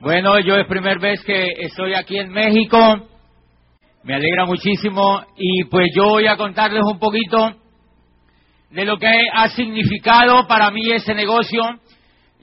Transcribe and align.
Bueno, 0.00 0.38
yo 0.38 0.56
es 0.56 0.68
primera 0.68 1.00
vez 1.00 1.24
que 1.24 1.54
estoy 1.58 1.92
aquí 1.92 2.18
en 2.18 2.30
México. 2.30 2.78
Me 4.04 4.14
alegra 4.14 4.46
muchísimo 4.46 5.20
y 5.36 5.64
pues 5.64 5.88
yo 5.92 6.04
voy 6.04 6.28
a 6.28 6.36
contarles 6.36 6.84
un 6.84 7.00
poquito 7.00 7.56
de 8.70 8.84
lo 8.84 8.96
que 8.96 9.12
ha 9.34 9.48
significado 9.48 10.46
para 10.46 10.70
mí 10.70 10.88
ese 10.92 11.14
negocio. 11.14 11.64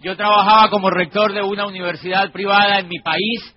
Yo 0.01 0.17
trabajaba 0.17 0.69
como 0.69 0.89
rector 0.89 1.31
de 1.31 1.43
una 1.43 1.65
universidad 1.65 2.29
privada 2.33 2.79
en 2.79 2.89
mi 2.89 2.99
país, 2.99 3.55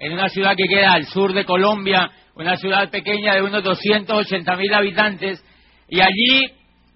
en 0.00 0.14
una 0.14 0.28
ciudad 0.28 0.56
que 0.56 0.66
queda 0.66 0.94
al 0.94 1.06
sur 1.06 1.32
de 1.32 1.44
Colombia, 1.44 2.10
una 2.34 2.56
ciudad 2.56 2.90
pequeña 2.90 3.36
de 3.36 3.42
unos 3.42 3.62
280 3.62 4.56
mil 4.56 4.74
habitantes, 4.74 5.44
y 5.88 6.00
allí, 6.00 6.50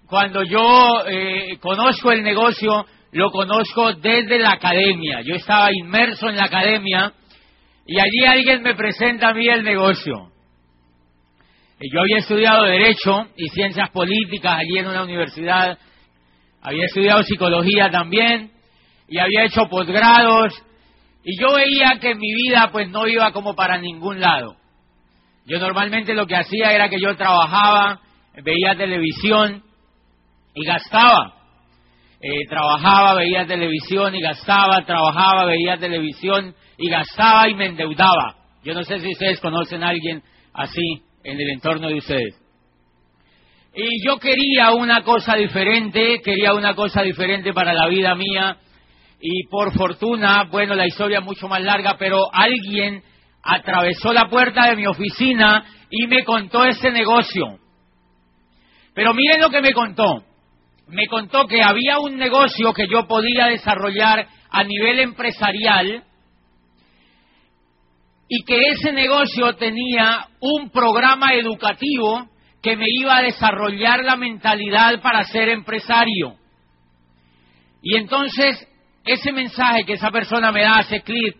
cuando 0.05 0.43
yo 0.43 1.05
eh, 1.07 1.57
conozco 1.61 2.11
el 2.11 2.23
negocio, 2.23 2.85
lo 3.13 3.29
conozco 3.31 3.93
desde 3.93 4.39
la 4.39 4.53
academia. 4.53 5.21
Yo 5.21 5.35
estaba 5.35 5.69
inmerso 5.71 6.29
en 6.29 6.35
la 6.35 6.45
academia 6.45 7.13
y 7.85 7.99
allí 7.99 8.25
alguien 8.25 8.63
me 8.63 8.75
presenta 8.75 9.29
a 9.29 9.33
mí 9.33 9.47
el 9.47 9.63
negocio. 9.63 10.31
Yo 11.79 12.01
había 12.01 12.17
estudiado 12.17 12.63
Derecho 12.63 13.27
y 13.35 13.49
Ciencias 13.49 13.89
Políticas 13.89 14.57
allí 14.59 14.77
en 14.77 14.87
una 14.87 15.03
universidad, 15.03 15.77
había 16.61 16.85
estudiado 16.85 17.23
Psicología 17.23 17.89
también 17.91 18.51
y 19.09 19.19
había 19.19 19.43
hecho 19.43 19.67
posgrados 19.69 20.53
y 21.23 21.39
yo 21.39 21.53
veía 21.53 21.99
que 21.99 22.15
mi 22.15 22.33
vida 22.33 22.69
pues 22.71 22.89
no 22.89 23.07
iba 23.07 23.31
como 23.31 23.53
para 23.53 23.77
ningún 23.77 24.19
lado. 24.19 24.55
Yo 25.45 25.59
normalmente 25.59 26.13
lo 26.13 26.25
que 26.25 26.37
hacía 26.37 26.71
era 26.71 26.89
que 26.89 27.01
yo 27.01 27.15
trabajaba, 27.15 27.99
veía 28.43 28.75
televisión 28.75 29.63
y 30.55 30.65
gastaba. 30.65 31.42
Eh, 32.25 32.47
trabajaba, 32.47 33.15
veía 33.15 33.45
televisión 33.45 34.15
y 34.15 34.21
gastaba, 34.21 34.85
trabajaba, 34.85 35.43
veía 35.43 35.75
televisión 35.75 36.55
y 36.77 36.89
gastaba 36.89 37.49
y 37.49 37.53
me 37.53 37.65
endeudaba. 37.65 38.37
Yo 38.63 38.73
no 38.73 38.81
sé 38.83 39.01
si 39.01 39.11
ustedes 39.11 39.41
conocen 39.41 39.83
a 39.83 39.89
alguien 39.89 40.23
así 40.53 41.03
en 41.25 41.37
el 41.37 41.49
entorno 41.49 41.89
de 41.89 41.95
ustedes. 41.95 42.41
Y 43.75 44.07
yo 44.07 44.19
quería 44.19 44.71
una 44.71 45.03
cosa 45.03 45.35
diferente, 45.35 46.21
quería 46.23 46.53
una 46.53 46.73
cosa 46.75 47.01
diferente 47.01 47.51
para 47.51 47.73
la 47.73 47.89
vida 47.89 48.15
mía 48.15 48.55
y 49.19 49.45
por 49.47 49.73
fortuna, 49.73 50.47
bueno, 50.49 50.75
la 50.75 50.87
historia 50.87 51.19
es 51.19 51.25
mucho 51.25 51.49
más 51.49 51.61
larga, 51.61 51.97
pero 51.99 52.21
alguien 52.31 53.03
atravesó 53.43 54.13
la 54.13 54.29
puerta 54.29 54.69
de 54.69 54.77
mi 54.77 54.87
oficina 54.87 55.65
y 55.89 56.07
me 56.07 56.23
contó 56.23 56.63
ese 56.63 56.89
negocio. 56.89 57.59
Pero 58.93 59.13
miren 59.13 59.41
lo 59.41 59.49
que 59.49 59.59
me 59.59 59.73
contó 59.73 60.23
me 60.87 61.07
contó 61.07 61.47
que 61.47 61.61
había 61.61 61.99
un 61.99 62.17
negocio 62.17 62.73
que 62.73 62.87
yo 62.87 63.07
podía 63.07 63.47
desarrollar 63.47 64.27
a 64.49 64.63
nivel 64.63 64.99
empresarial 64.99 66.03
y 68.27 68.43
que 68.43 68.57
ese 68.69 68.91
negocio 68.91 69.55
tenía 69.55 70.27
un 70.39 70.69
programa 70.69 71.33
educativo 71.33 72.27
que 72.61 72.75
me 72.75 72.85
iba 72.87 73.17
a 73.17 73.21
desarrollar 73.21 74.03
la 74.03 74.15
mentalidad 74.15 75.01
para 75.01 75.23
ser 75.25 75.49
empresario. 75.49 76.35
Y 77.81 77.97
entonces 77.97 78.67
ese 79.05 79.31
mensaje 79.31 79.83
que 79.85 79.93
esa 79.93 80.11
persona 80.11 80.51
me 80.51 80.63
da 80.63 80.79
hace 80.79 81.01
clip 81.01 81.35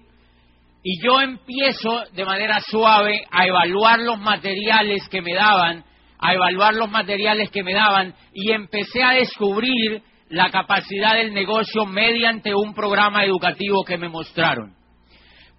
y 0.84 1.02
yo 1.02 1.22
empiezo 1.22 2.04
de 2.12 2.26
manera 2.26 2.60
suave 2.60 3.26
a 3.32 3.48
evaluar 3.48 4.00
los 4.00 4.20
materiales 4.20 5.08
que 5.08 5.22
me 5.22 5.34
daban 5.34 5.86
a 6.24 6.34
evaluar 6.34 6.74
los 6.74 6.90
materiales 6.90 7.50
que 7.52 7.64
me 7.64 7.74
daban 7.74 8.16
y 8.34 8.52
empecé 8.52 9.04
a 9.04 9.12
descubrir 9.12 10.02
la 10.30 10.50
capacidad 10.50 11.16
del 11.16 11.34
negocio 11.34 11.86
mediante 11.86 12.56
un 12.56 12.74
programa 12.74 13.26
educativo 13.26 13.84
que 13.84 13.98
me 13.98 14.08
mostraron. 14.08 14.74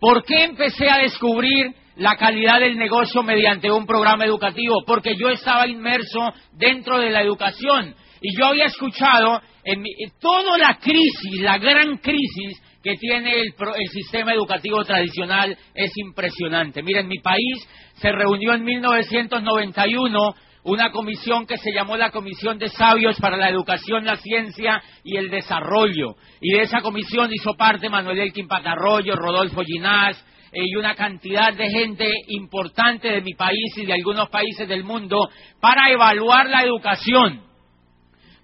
¿Por 0.00 0.24
qué 0.24 0.44
empecé 0.44 0.88
a 0.88 0.98
descubrir 0.98 1.74
la 1.96 2.16
calidad 2.16 2.60
del 2.60 2.78
negocio 2.78 3.22
mediante 3.22 3.70
un 3.70 3.84
programa 3.84 4.24
educativo? 4.24 4.82
Porque 4.86 5.14
yo 5.20 5.28
estaba 5.28 5.68
inmerso 5.68 6.32
dentro 6.54 6.98
de 6.98 7.10
la 7.10 7.20
educación 7.20 7.94
y 8.22 8.34
yo 8.34 8.46
había 8.46 8.64
escuchado 8.64 9.42
en 9.64 9.84
toda 10.18 10.56
la 10.56 10.78
crisis, 10.78 11.40
la 11.42 11.58
gran 11.58 11.98
crisis 11.98 12.58
que 12.82 12.96
tiene 12.96 13.32
el, 13.32 13.54
el, 13.58 13.88
sistema 13.90 14.32
educativo 14.32 14.82
tradicional 14.84 15.56
es 15.74 15.92
impresionante. 15.96 16.82
Miren, 16.82 17.06
mi 17.06 17.18
país 17.18 17.68
se 17.96 18.12
reunió 18.12 18.54
en 18.54 18.64
1991 18.64 20.34
una 20.64 20.90
comisión 20.90 21.46
que 21.46 21.58
se 21.58 21.72
llamó 21.72 21.96
la 21.96 22.10
Comisión 22.10 22.58
de 22.58 22.70
Sabios 22.70 23.18
para 23.20 23.36
la 23.36 23.50
Educación, 23.50 24.04
la 24.04 24.16
Ciencia 24.16 24.82
y 25.04 25.16
el 25.16 25.30
Desarrollo. 25.30 26.16
Y 26.40 26.54
de 26.54 26.62
esa 26.62 26.80
comisión 26.80 27.30
hizo 27.32 27.54
parte 27.54 27.90
Manuel 27.90 28.18
Elkin 28.18 28.48
Patarroyo, 28.48 29.14
Rodolfo 29.14 29.62
Ginás, 29.62 30.24
eh, 30.52 30.62
y 30.64 30.76
una 30.76 30.94
cantidad 30.94 31.52
de 31.52 31.68
gente 31.68 32.10
importante 32.28 33.08
de 33.10 33.20
mi 33.20 33.34
país 33.34 33.76
y 33.76 33.84
de 33.84 33.92
algunos 33.92 34.30
países 34.30 34.66
del 34.66 34.84
mundo 34.84 35.28
para 35.60 35.90
evaluar 35.90 36.48
la 36.48 36.62
educación. 36.62 37.42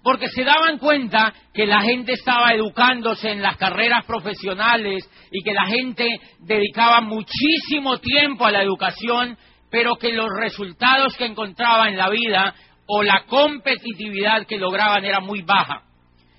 Porque 0.03 0.27
se 0.29 0.43
daban 0.43 0.77
cuenta 0.77 1.33
que 1.53 1.65
la 1.65 1.81
gente 1.81 2.13
estaba 2.13 2.53
educándose 2.53 3.31
en 3.31 3.41
las 3.41 3.57
carreras 3.57 4.05
profesionales 4.05 5.09
y 5.31 5.43
que 5.43 5.53
la 5.53 5.65
gente 5.65 6.19
dedicaba 6.39 7.01
muchísimo 7.01 7.97
tiempo 7.99 8.45
a 8.45 8.51
la 8.51 8.63
educación 8.63 9.37
pero 9.71 9.95
que 9.95 10.11
los 10.11 10.29
resultados 10.37 11.15
que 11.15 11.25
encontraba 11.25 11.87
en 11.89 11.97
la 11.97 12.09
vida 12.09 12.53
o 12.85 13.01
la 13.01 13.23
competitividad 13.27 14.45
que 14.45 14.57
lograban 14.57 15.05
era 15.05 15.21
muy 15.21 15.41
baja. 15.41 15.83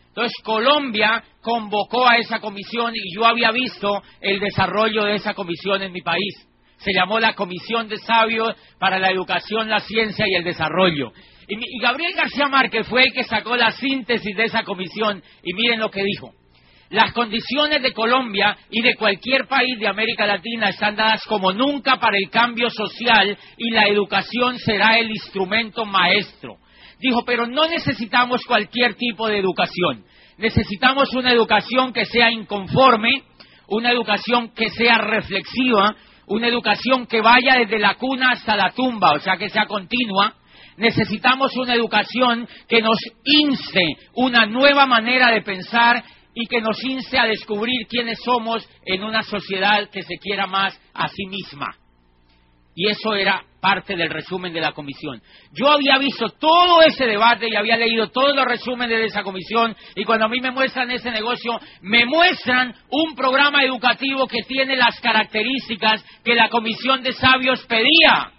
Entonces 0.09 0.35
Colombia 0.45 1.25
convocó 1.41 2.07
a 2.07 2.19
esa 2.19 2.39
comisión 2.39 2.93
y 2.95 3.17
yo 3.17 3.25
había 3.25 3.51
visto 3.51 4.03
el 4.21 4.39
desarrollo 4.39 5.05
de 5.05 5.15
esa 5.15 5.33
comisión 5.33 5.83
en 5.83 5.93
mi 5.93 6.03
país. 6.03 6.47
Se 6.77 6.93
llamó 6.93 7.19
la 7.21 7.35
Comisión 7.35 7.89
de 7.89 7.97
Sabios 7.99 8.55
para 8.79 8.99
la 8.99 9.09
Educación, 9.09 9.71
la 9.71 9.81
Ciencia 9.81 10.27
y 10.29 10.35
el 10.35 10.45
Desarrollo. 10.45 11.13
Y, 11.49 11.81
Gabriel 11.81 12.13
García 12.15 12.49
Márquez 12.49 12.87
fue 12.89 13.05
el 13.05 13.13
que 13.13 13.25
sacó 13.25 13.57
la 13.57 13.71
síntesis 13.71 14.37
de 14.37 14.45
esa 14.45 14.65
comisión 14.65 15.23
y 15.43 15.55
miren 15.55 15.81
lo 15.81 15.91
que 15.91 16.03
dijo. 16.03 16.33
Las 16.93 17.11
condiciones 17.15 17.81
de 17.81 17.95
Colombia 17.95 18.55
y 18.71 18.83
de 18.83 18.97
cualquier 18.97 19.47
país 19.47 19.79
de 19.81 19.89
América 19.89 20.27
Latina 20.27 20.69
están 20.69 20.95
dadas 20.95 21.23
como 21.27 21.51
nunca 21.51 21.97
para 21.99 22.19
el 22.19 22.29
cambio 22.29 22.69
social 22.69 23.35
y 23.57 23.71
la 23.71 23.87
educación 23.87 24.59
será 24.59 24.99
el 24.99 25.11
instrumento 25.11 25.87
maestro. 25.87 26.59
Dijo, 26.99 27.25
pero 27.25 27.47
no 27.47 27.67
necesitamos 27.67 28.45
cualquier 28.45 28.93
tipo 28.97 29.27
de 29.27 29.39
educación. 29.39 30.05
Necesitamos 30.37 31.15
una 31.15 31.33
educación 31.33 31.95
que 31.95 32.05
sea 32.05 32.31
inconforme, 32.31 33.23
una 33.69 33.91
educación 33.91 34.51
que 34.55 34.69
sea 34.69 34.99
reflexiva, 34.99 35.97
una 36.27 36.47
educación 36.47 37.07
que 37.07 37.23
vaya 37.23 37.57
desde 37.57 37.79
la 37.79 37.95
cuna 37.95 38.33
hasta 38.33 38.55
la 38.55 38.71
tumba, 38.73 39.13
o 39.13 39.19
sea, 39.19 39.39
que 39.39 39.49
sea 39.49 39.65
continua. 39.65 40.35
Necesitamos 40.77 41.57
una 41.57 41.73
educación 41.73 42.47
que 42.69 42.83
nos 42.83 42.99
inste 43.25 43.83
una 44.15 44.45
nueva 44.45 44.85
manera 44.85 45.31
de 45.31 45.41
pensar 45.41 46.05
y 46.35 46.47
que 46.47 46.61
nos 46.61 46.83
inste 46.85 47.19
a 47.19 47.27
descubrir 47.27 47.87
quiénes 47.89 48.19
somos 48.25 48.69
en 48.85 49.05
una 49.05 49.23
sociedad 49.23 49.89
que 49.91 50.03
se 50.03 50.19
quiera 50.19 50.47
más 50.47 50.79
a 50.95 51.09
sí 51.09 51.27
misma. 51.27 51.77
Y 52.75 52.89
eso 52.89 53.15
era 53.15 53.43
parte 53.61 53.95
del 53.97 54.09
resumen 54.09 54.53
de 54.53 54.61
la 54.61 54.73
comisión. 54.73 55.23
Yo 55.53 55.71
había 55.71 55.99
visto 55.99 56.31
todo 56.31 56.83
ese 56.83 57.07
debate 57.07 57.47
y 57.49 57.55
había 57.55 57.77
leído 57.77 58.09
todos 58.09 58.35
los 58.35 58.45
resúmenes 58.47 58.99
de 58.99 59.07
esa 59.07 59.23
comisión 59.23 59.77
y 59.95 60.05
cuando 60.05 60.25
a 60.25 60.29
mí 60.29 60.41
me 60.41 60.51
muestran 60.51 60.91
ese 60.91 61.11
negocio, 61.11 61.61
me 61.83 62.05
muestran 62.07 62.75
un 62.91 63.15
programa 63.15 63.63
educativo 63.63 64.27
que 64.27 64.43
tiene 64.49 64.77
las 64.77 64.99
características 65.01 66.05
que 66.25 66.35
la 66.35 66.49
comisión 66.49 67.03
de 67.03 67.13
sabios 67.13 67.65
pedía 67.67 68.33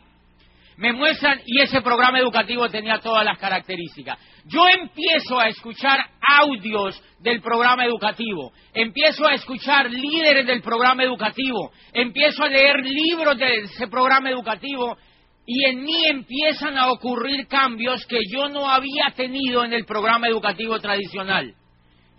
me 0.77 0.93
muestran 0.93 1.41
y 1.45 1.61
ese 1.61 1.81
programa 1.81 2.19
educativo 2.19 2.69
tenía 2.69 2.99
todas 2.99 3.25
las 3.25 3.37
características. 3.37 4.17
Yo 4.45 4.67
empiezo 4.67 5.39
a 5.39 5.47
escuchar 5.47 5.99
audios 6.21 7.01
del 7.19 7.41
programa 7.41 7.85
educativo, 7.85 8.51
empiezo 8.73 9.25
a 9.25 9.33
escuchar 9.33 9.89
líderes 9.89 10.45
del 10.45 10.61
programa 10.61 11.03
educativo, 11.03 11.71
empiezo 11.93 12.43
a 12.43 12.49
leer 12.49 12.77
libros 12.83 13.37
de 13.37 13.55
ese 13.59 13.87
programa 13.87 14.29
educativo 14.29 14.97
y 15.45 15.65
en 15.65 15.83
mí 15.83 16.05
empiezan 16.07 16.77
a 16.77 16.89
ocurrir 16.91 17.47
cambios 17.47 18.05
que 18.05 18.19
yo 18.29 18.49
no 18.49 18.69
había 18.69 19.13
tenido 19.15 19.63
en 19.63 19.73
el 19.73 19.85
programa 19.85 20.27
educativo 20.27 20.79
tradicional. 20.79 21.53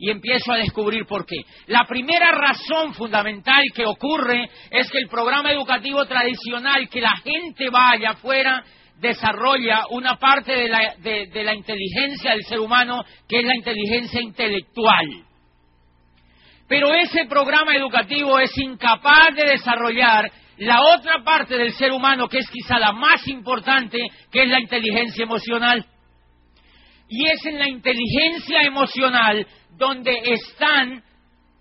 Y 0.05 0.11
empiezo 0.11 0.53
a 0.53 0.59
descubrir 0.59 1.06
por 1.06 1.25
qué. 1.25 1.37
La 1.69 1.87
primera 1.89 2.31
razón 2.31 2.93
fundamental 2.93 3.62
que 3.75 3.87
ocurre 3.87 4.51
es 4.71 4.91
que 4.91 4.99
el 4.99 5.09
programa 5.09 5.51
educativo 5.51 6.05
tradicional, 6.05 6.91
que 6.91 7.01
la 7.01 7.17
gente 7.25 7.71
vaya 7.71 8.11
afuera, 8.11 8.62
desarrolla 9.01 9.87
una 9.89 10.17
parte 10.19 10.53
de 10.53 10.69
la, 10.69 10.95
de 10.99 11.43
la 11.43 11.55
inteligencia 11.55 12.33
del 12.33 12.45
ser 12.45 12.61
humano, 12.61 13.03
que 13.27 13.39
es 13.39 13.45
la 13.47 13.56
inteligencia 13.56 14.21
intelectual. 14.21 15.25
Pero 16.69 16.93
ese 16.93 17.25
programa 17.25 17.75
educativo 17.75 18.39
es 18.39 18.50
incapaz 18.59 19.35
de 19.35 19.53
desarrollar 19.53 20.31
la 20.59 20.83
otra 20.83 21.25
parte 21.25 21.57
del 21.57 21.73
ser 21.73 21.93
humano, 21.93 22.29
que 22.29 22.41
es 22.41 22.50
quizá 22.50 22.79
la 22.79 22.93
más 22.93 23.27
importante, 23.27 23.99
que 24.31 24.43
es 24.43 24.50
la 24.50 24.61
inteligencia 24.61 25.23
emocional. 25.23 25.87
Y 27.16 27.26
es 27.31 27.46
en 27.46 27.61
la 27.61 27.69
inteligencia 27.69 28.62
emocional 28.62 29.46
donde 29.78 30.20
están 30.25 31.00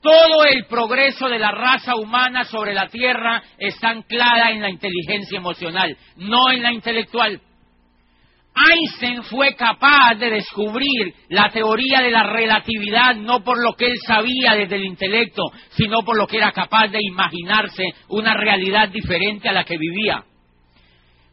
todo 0.01 0.45
el 0.45 0.65
progreso 0.65 1.29
de 1.29 1.37
la 1.37 1.51
raza 1.51 1.95
humana 1.95 2.43
sobre 2.43 2.73
la 2.73 2.87
Tierra 2.87 3.43
está 3.59 3.89
anclada 3.89 4.49
en 4.49 4.63
la 4.63 4.71
inteligencia 4.71 5.37
emocional, 5.37 5.95
no 6.17 6.49
en 6.49 6.63
la 6.63 6.73
intelectual. 6.73 7.39
Einstein 8.55 9.21
fue 9.25 9.53
capaz 9.53 10.15
de 10.17 10.31
descubrir 10.31 11.13
la 11.29 11.51
teoría 11.51 12.01
de 12.01 12.09
la 12.09 12.23
relatividad 12.23 13.13
no 13.15 13.43
por 13.43 13.63
lo 13.63 13.73
que 13.73 13.85
él 13.85 13.97
sabía 14.07 14.55
desde 14.55 14.77
el 14.77 14.85
intelecto, 14.85 15.43
sino 15.69 15.99
por 15.99 16.17
lo 16.17 16.25
que 16.25 16.37
era 16.37 16.51
capaz 16.51 16.87
de 16.87 16.99
imaginarse 16.99 17.83
una 18.07 18.33
realidad 18.33 18.89
diferente 18.89 19.49
a 19.49 19.53
la 19.53 19.65
que 19.65 19.77
vivía. 19.77 20.23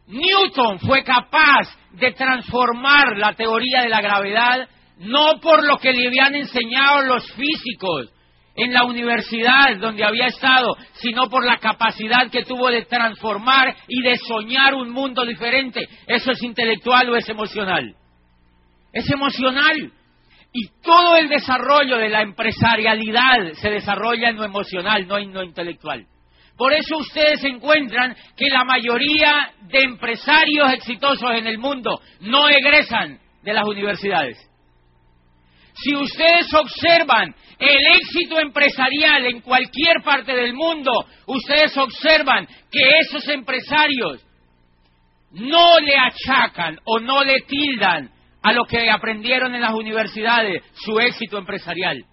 Newton 0.05 0.77
fue 0.79 1.03
capaz 1.03 1.80
de 1.93 2.11
transformar 2.13 3.17
la 3.17 3.33
teoría 3.33 3.81
de 3.81 3.89
la 3.89 4.01
gravedad 4.01 4.67
no 5.01 5.39
por 5.41 5.65
lo 5.65 5.77
que 5.77 5.93
le 5.93 6.07
habían 6.07 6.35
enseñado 6.35 7.01
los 7.03 7.31
físicos 7.33 8.11
en 8.55 8.73
la 8.73 8.83
universidad 8.83 9.77
donde 9.79 10.03
había 10.03 10.27
estado, 10.27 10.75
sino 10.93 11.29
por 11.29 11.45
la 11.45 11.57
capacidad 11.57 12.29
que 12.29 12.43
tuvo 12.43 12.69
de 12.69 12.85
transformar 12.85 13.75
y 13.87 14.01
de 14.01 14.17
soñar 14.17 14.75
un 14.75 14.91
mundo 14.91 15.25
diferente. 15.25 15.87
¿Eso 16.05 16.31
es 16.31 16.43
intelectual 16.43 17.09
o 17.09 17.15
es 17.15 17.27
emocional? 17.29 17.95
Es 18.91 19.09
emocional. 19.09 19.91
Y 20.53 20.67
todo 20.83 21.15
el 21.15 21.29
desarrollo 21.29 21.97
de 21.97 22.09
la 22.09 22.21
empresarialidad 22.21 23.53
se 23.53 23.69
desarrolla 23.69 24.29
en 24.29 24.35
lo 24.35 24.43
emocional, 24.43 25.07
no 25.07 25.17
en 25.17 25.33
lo 25.33 25.43
intelectual. 25.43 26.05
Por 26.61 26.73
eso 26.73 26.97
ustedes 26.97 27.43
encuentran 27.43 28.15
que 28.37 28.47
la 28.47 28.63
mayoría 28.63 29.51
de 29.61 29.79
empresarios 29.79 30.71
exitosos 30.73 31.31
en 31.31 31.47
el 31.47 31.57
mundo 31.57 31.99
no 32.19 32.47
egresan 32.49 33.19
de 33.41 33.51
las 33.51 33.65
universidades. 33.65 34.37
Si 35.73 35.95
ustedes 35.95 36.53
observan 36.53 37.33
el 37.57 37.79
éxito 37.95 38.39
empresarial 38.39 39.25
en 39.25 39.41
cualquier 39.41 40.03
parte 40.03 40.35
del 40.35 40.53
mundo, 40.53 40.91
ustedes 41.25 41.75
observan 41.77 42.45
que 42.69 42.99
esos 42.99 43.27
empresarios 43.29 44.23
no 45.31 45.79
le 45.79 45.97
achacan 45.97 46.77
o 46.85 46.99
no 46.99 47.23
le 47.23 47.41
tildan 47.41 48.11
a 48.43 48.53
lo 48.53 48.65
que 48.65 48.87
aprendieron 48.91 49.55
en 49.55 49.61
las 49.61 49.73
universidades 49.73 50.61
su 50.75 50.99
éxito 50.99 51.39
empresarial, 51.39 52.05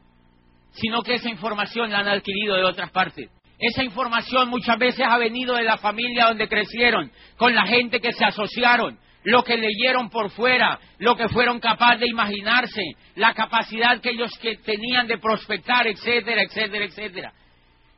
sino 0.71 1.03
que 1.03 1.17
esa 1.17 1.29
información 1.29 1.91
la 1.91 1.99
han 1.99 2.09
adquirido 2.09 2.57
de 2.57 2.65
otras 2.65 2.91
partes. 2.93 3.29
Esa 3.59 3.83
información 3.83 4.49
muchas 4.49 4.79
veces 4.79 5.05
ha 5.09 5.19
venido 5.19 5.57
de 5.57 5.65
la 5.65 5.79
familia 5.79 6.27
donde 6.27 6.49
crecieron, 6.49 7.11
con 7.37 7.55
la 7.55 7.67
gente 7.67 8.01
que 8.01 8.13
se 8.13 8.25
asociaron, 8.25 8.99
lo 9.25 9.43
que 9.43 9.57
leyeron 9.57 10.11
por 10.11 10.31
fuera, 10.31 10.79
lo 10.99 11.17
que 11.17 11.29
fueron 11.29 11.59
capaces 11.59 12.01
de 12.01 12.09
imaginarse, 12.09 12.83
la 13.17 13.35
capacidad 13.35 14.01
que 14.01 14.11
ellos 14.11 14.31
que 14.41 14.57
tenían 14.59 15.09
de 15.09 15.19
prospectar, 15.19 15.89
etcétera, 15.89 16.43
etcétera, 16.43 16.85
etcétera. 16.85 17.33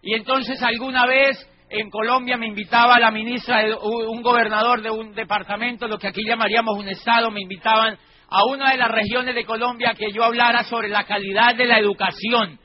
Y 0.02 0.14
entonces 0.14 0.62
alguna 0.62 1.04
vez 1.04 1.46
en 1.68 1.90
Colombia 1.90 2.38
me 2.38 2.46
invitaba 2.46 2.98
la 2.98 3.10
ministra, 3.10 3.62
un 3.82 4.22
gobernador 4.22 4.80
de 4.80 4.90
un 4.90 5.14
departamento, 5.14 5.86
lo 5.86 5.98
que 5.98 6.08
aquí 6.08 6.22
llamaríamos 6.26 6.76
un 6.78 6.88
estado, 6.88 7.30
me 7.30 7.42
invitaban 7.42 7.98
a 8.30 8.44
una 8.44 8.70
de 8.70 8.78
las 8.78 8.90
regiones 8.90 9.34
de 9.34 9.44
Colombia 9.44 9.94
que 9.94 10.10
yo 10.10 10.24
hablara 10.24 10.64
sobre 10.64 10.88
la 10.88 11.04
calidad 11.04 11.54
de 11.54 11.66
la 11.66 11.78
educación 11.78 12.58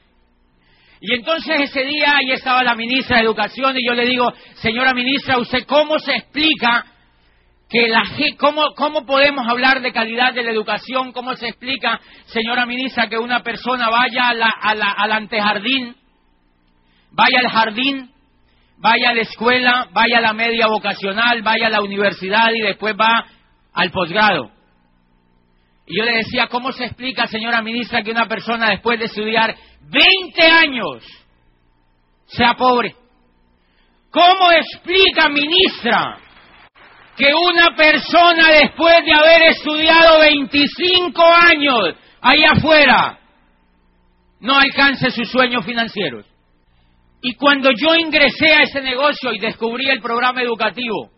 y 1.08 1.14
entonces 1.14 1.62
ese 1.62 1.84
día 1.84 2.18
ahí 2.18 2.32
estaba 2.32 2.64
la 2.64 2.74
ministra 2.74 3.18
de 3.18 3.26
Educación 3.26 3.78
y 3.78 3.86
yo 3.86 3.94
le 3.94 4.08
digo, 4.08 4.34
señora 4.56 4.92
ministra, 4.92 5.38
¿usted 5.38 5.64
cómo 5.68 6.00
se 6.00 6.16
explica 6.16 6.84
que 7.70 7.88
la 7.90 8.02
cómo, 8.38 8.74
cómo 8.76 9.06
podemos 9.06 9.48
hablar 9.48 9.82
de 9.82 9.92
calidad 9.92 10.34
de 10.34 10.42
la 10.42 10.50
educación? 10.50 11.12
¿Cómo 11.12 11.36
se 11.36 11.50
explica, 11.50 12.00
señora 12.26 12.66
ministra, 12.66 13.08
que 13.08 13.20
una 13.20 13.44
persona 13.44 13.88
vaya 13.90 14.30
a 14.30 14.34
la, 14.34 14.50
al 14.98 15.12
antejardín, 15.12 15.96
vaya 17.12 17.40
al 17.40 17.50
jardín, 17.50 18.10
vaya 18.78 19.10
a 19.10 19.14
la 19.14 19.22
escuela, 19.22 19.88
vaya 19.94 20.18
a 20.18 20.22
la 20.22 20.34
media 20.34 20.66
vocacional, 20.66 21.44
vaya 21.44 21.68
a 21.68 21.72
la 21.72 21.82
universidad 21.82 22.50
y 22.52 22.62
después 22.62 22.96
va 23.00 23.28
al 23.74 23.92
posgrado? 23.92 24.50
Y 25.86 26.00
yo 26.00 26.04
le 26.04 26.18
decía, 26.18 26.48
¿cómo 26.48 26.72
se 26.72 26.86
explica, 26.86 27.28
señora 27.28 27.62
ministra, 27.62 28.02
que 28.02 28.10
una 28.10 28.28
persona 28.28 28.72
después 28.72 28.98
de 28.98 29.06
estudiar 29.06 29.56
20 29.90 30.42
años 30.42 31.04
sea 32.28 32.54
pobre? 32.56 32.96
¿Cómo 34.10 34.52
explica, 34.52 35.30
ministra, 35.30 36.20
que 37.18 37.34
una 37.34 37.76
persona 37.76 38.50
después 38.62 39.06
de 39.06 39.14
haber 39.14 39.44
estudiado 39.52 40.20
25 40.20 41.24
años 41.24 41.96
allá 42.22 42.52
afuera 42.52 43.20
no 44.40 44.58
alcance 44.58 45.12
sus 45.12 45.30
sueños 45.30 45.66
financieros? 45.66 46.26
Y 47.22 47.36
cuando 47.36 47.72
yo 47.72 47.96
ingresé 47.96 48.54
a 48.54 48.64
ese 48.64 48.82
negocio 48.82 49.34
y 49.34 49.40
descubrí 49.40 49.90
el 49.90 50.00
programa 50.00 50.42
educativo, 50.42 51.10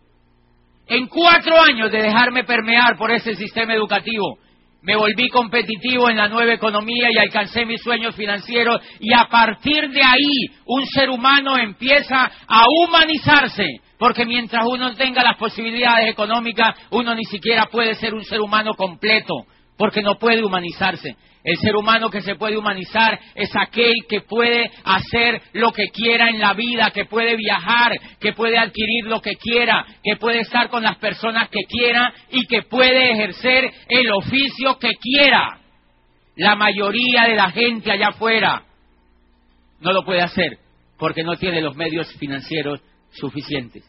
en 0.86 1.06
cuatro 1.06 1.60
años 1.60 1.92
de 1.92 2.02
dejarme 2.02 2.44
permear 2.44 2.96
por 2.96 3.10
ese 3.10 3.34
sistema 3.34 3.74
educativo, 3.74 4.38
me 4.82 4.96
volví 4.96 5.28
competitivo 5.28 6.08
en 6.08 6.16
la 6.16 6.28
nueva 6.28 6.54
economía 6.54 7.08
y 7.10 7.18
alcancé 7.18 7.64
mis 7.64 7.82
sueños 7.82 8.14
financieros 8.14 8.80
y 9.00 9.12
a 9.12 9.24
partir 9.24 9.90
de 9.90 10.02
ahí 10.02 10.46
un 10.66 10.86
ser 10.86 11.10
humano 11.10 11.58
empieza 11.58 12.30
a 12.46 12.64
humanizarse, 12.68 13.66
porque 13.98 14.24
mientras 14.24 14.64
uno 14.66 14.94
tenga 14.94 15.22
las 15.22 15.36
posibilidades 15.36 16.10
económicas, 16.10 16.76
uno 16.90 17.14
ni 17.14 17.24
siquiera 17.24 17.66
puede 17.66 17.94
ser 17.94 18.14
un 18.14 18.24
ser 18.24 18.40
humano 18.40 18.74
completo, 18.74 19.34
porque 19.76 20.00
no 20.00 20.14
puede 20.16 20.44
humanizarse. 20.44 21.16
El 21.44 21.56
ser 21.56 21.76
humano 21.76 22.10
que 22.10 22.20
se 22.20 22.34
puede 22.34 22.58
humanizar 22.58 23.18
es 23.34 23.50
aquel 23.54 23.94
que 24.08 24.22
puede 24.22 24.70
hacer 24.84 25.40
lo 25.52 25.72
que 25.72 25.88
quiera 25.88 26.28
en 26.28 26.40
la 26.40 26.52
vida, 26.54 26.90
que 26.90 27.04
puede 27.04 27.36
viajar, 27.36 27.92
que 28.20 28.32
puede 28.32 28.58
adquirir 28.58 29.06
lo 29.06 29.20
que 29.20 29.36
quiera, 29.36 29.86
que 30.02 30.16
puede 30.16 30.40
estar 30.40 30.68
con 30.68 30.82
las 30.82 30.96
personas 30.98 31.48
que 31.48 31.64
quiera 31.68 32.12
y 32.30 32.46
que 32.46 32.62
puede 32.62 33.12
ejercer 33.12 33.70
el 33.88 34.10
oficio 34.12 34.78
que 34.78 34.92
quiera. 35.00 35.60
La 36.36 36.54
mayoría 36.54 37.24
de 37.24 37.36
la 37.36 37.50
gente 37.50 37.90
allá 37.90 38.08
afuera 38.08 38.64
no 39.80 39.92
lo 39.92 40.04
puede 40.04 40.22
hacer 40.22 40.58
porque 40.98 41.22
no 41.22 41.36
tiene 41.36 41.62
los 41.62 41.76
medios 41.76 42.12
financieros 42.14 42.80
suficientes. 43.12 43.84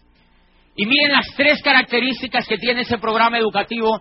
Y 0.75 0.85
miren 0.85 1.11
las 1.11 1.27
tres 1.35 1.61
características 1.61 2.47
que 2.47 2.57
tiene 2.57 2.81
ese 2.81 2.99
programa 2.99 3.37
educativo 3.37 3.99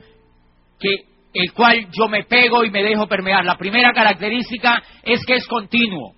que 0.78 0.96
el 1.38 1.52
cual 1.52 1.86
yo 1.92 2.08
me 2.08 2.24
pego 2.24 2.64
y 2.64 2.70
me 2.70 2.82
dejo 2.82 3.06
permear. 3.06 3.44
La 3.44 3.56
primera 3.56 3.92
característica 3.92 4.82
es 5.04 5.24
que 5.24 5.34
es 5.34 5.46
continuo. 5.46 6.12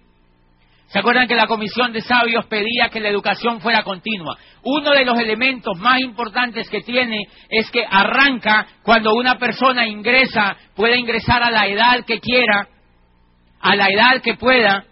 ¿Se 0.87 0.99
acuerdan 0.99 1.29
que 1.29 1.37
la 1.37 1.47
Comisión 1.47 1.93
de 1.93 2.01
Sabios 2.01 2.47
pedía 2.47 2.89
que 2.91 3.01
la 3.01 3.11
educación 3.11 3.61
fuera 3.61 3.83
continua? 3.83 4.39
Uno 4.63 4.91
de 4.91 5.05
los 5.05 5.19
elementos 5.19 5.79
más 5.79 6.01
importantes 6.01 6.69
que 6.71 6.81
tiene 6.81 7.29
es 7.51 7.71
que 7.71 7.85
arranca 7.89 8.67
cuando 8.83 9.15
una 9.15 9.37
persona 9.39 9.87
ingresa, 9.87 10.57
puede 10.75 10.99
ingresar 10.99 11.43
a 11.43 11.51
la 11.51 11.67
edad 11.67 12.05
que 12.07 12.19
quiera, 12.19 12.67
a 13.61 13.77
la 13.77 13.87
edad 13.89 14.23
que 14.23 14.35
pueda, 14.35 14.85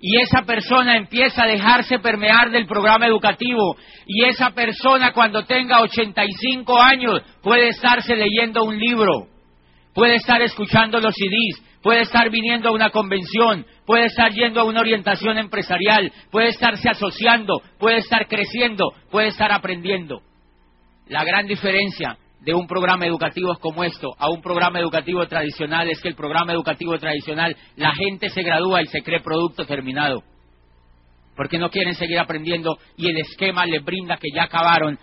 y 0.00 0.20
esa 0.20 0.42
persona 0.42 0.96
empieza 0.96 1.42
a 1.42 1.48
dejarse 1.48 1.98
permear 1.98 2.50
del 2.50 2.66
programa 2.66 3.06
educativo, 3.06 3.76
y 4.06 4.24
esa 4.24 4.50
persona 4.50 5.12
cuando 5.12 5.44
tenga 5.44 5.80
85 5.80 6.80
años 6.80 7.20
puede 7.42 7.68
estarse 7.68 8.14
leyendo 8.14 8.62
un 8.62 8.78
libro 8.78 9.33
puede 9.94 10.16
estar 10.16 10.42
escuchando 10.42 11.00
los 11.00 11.14
CDs, 11.14 11.62
puede 11.82 12.02
estar 12.02 12.28
viniendo 12.30 12.68
a 12.68 12.72
una 12.72 12.90
convención, 12.90 13.64
puede 13.86 14.06
estar 14.06 14.32
yendo 14.32 14.60
a 14.60 14.64
una 14.64 14.80
orientación 14.80 15.38
empresarial, 15.38 16.12
puede 16.30 16.48
estarse 16.48 16.88
asociando, 16.88 17.62
puede 17.78 17.98
estar 17.98 18.26
creciendo, 18.26 18.92
puede 19.10 19.28
estar 19.28 19.52
aprendiendo. 19.52 20.20
La 21.08 21.24
gran 21.24 21.46
diferencia 21.46 22.18
de 22.40 22.54
un 22.54 22.66
programa 22.66 23.06
educativo 23.06 23.54
como 23.60 23.84
esto 23.84 24.14
a 24.18 24.30
un 24.30 24.42
programa 24.42 24.78
educativo 24.78 25.26
tradicional 25.26 25.88
es 25.88 26.00
que 26.00 26.08
el 26.08 26.14
programa 26.14 26.52
educativo 26.52 26.98
tradicional 26.98 27.56
la 27.76 27.92
gente 27.94 28.28
se 28.28 28.42
gradúa 28.42 28.82
y 28.82 28.86
se 28.86 29.02
cree 29.02 29.20
producto 29.20 29.64
terminado. 29.64 30.22
Porque 31.36 31.58
no 31.58 31.70
quieren 31.70 31.94
seguir 31.94 32.18
aprendiendo 32.18 32.78
y 32.96 33.08
el 33.08 33.18
esquema 33.18 33.66
les 33.66 33.84
brinda 33.84 34.18
que 34.18 34.28
ya 34.32 34.44
acabaron. 34.44 34.98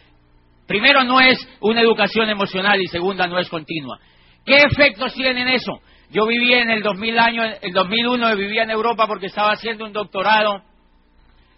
Primero 0.67 1.03
no 1.03 1.19
es 1.19 1.37
una 1.59 1.81
educación 1.81 2.29
emocional 2.29 2.81
y 2.81 2.87
segunda 2.87 3.27
no 3.27 3.37
es 3.37 3.49
continua. 3.49 3.99
¿Qué 4.45 4.57
efectos 4.57 5.13
tienen 5.13 5.47
eso? 5.47 5.79
Yo 6.09 6.25
vivía 6.25 6.61
en 6.61 6.69
el 6.69 6.81
2000 6.81 7.19
año, 7.19 7.43
el 7.61 7.71
2001 7.73 8.35
vivía 8.35 8.63
en 8.63 8.71
Europa 8.71 9.07
porque 9.07 9.27
estaba 9.27 9.51
haciendo 9.51 9.85
un 9.85 9.93
doctorado 9.93 10.61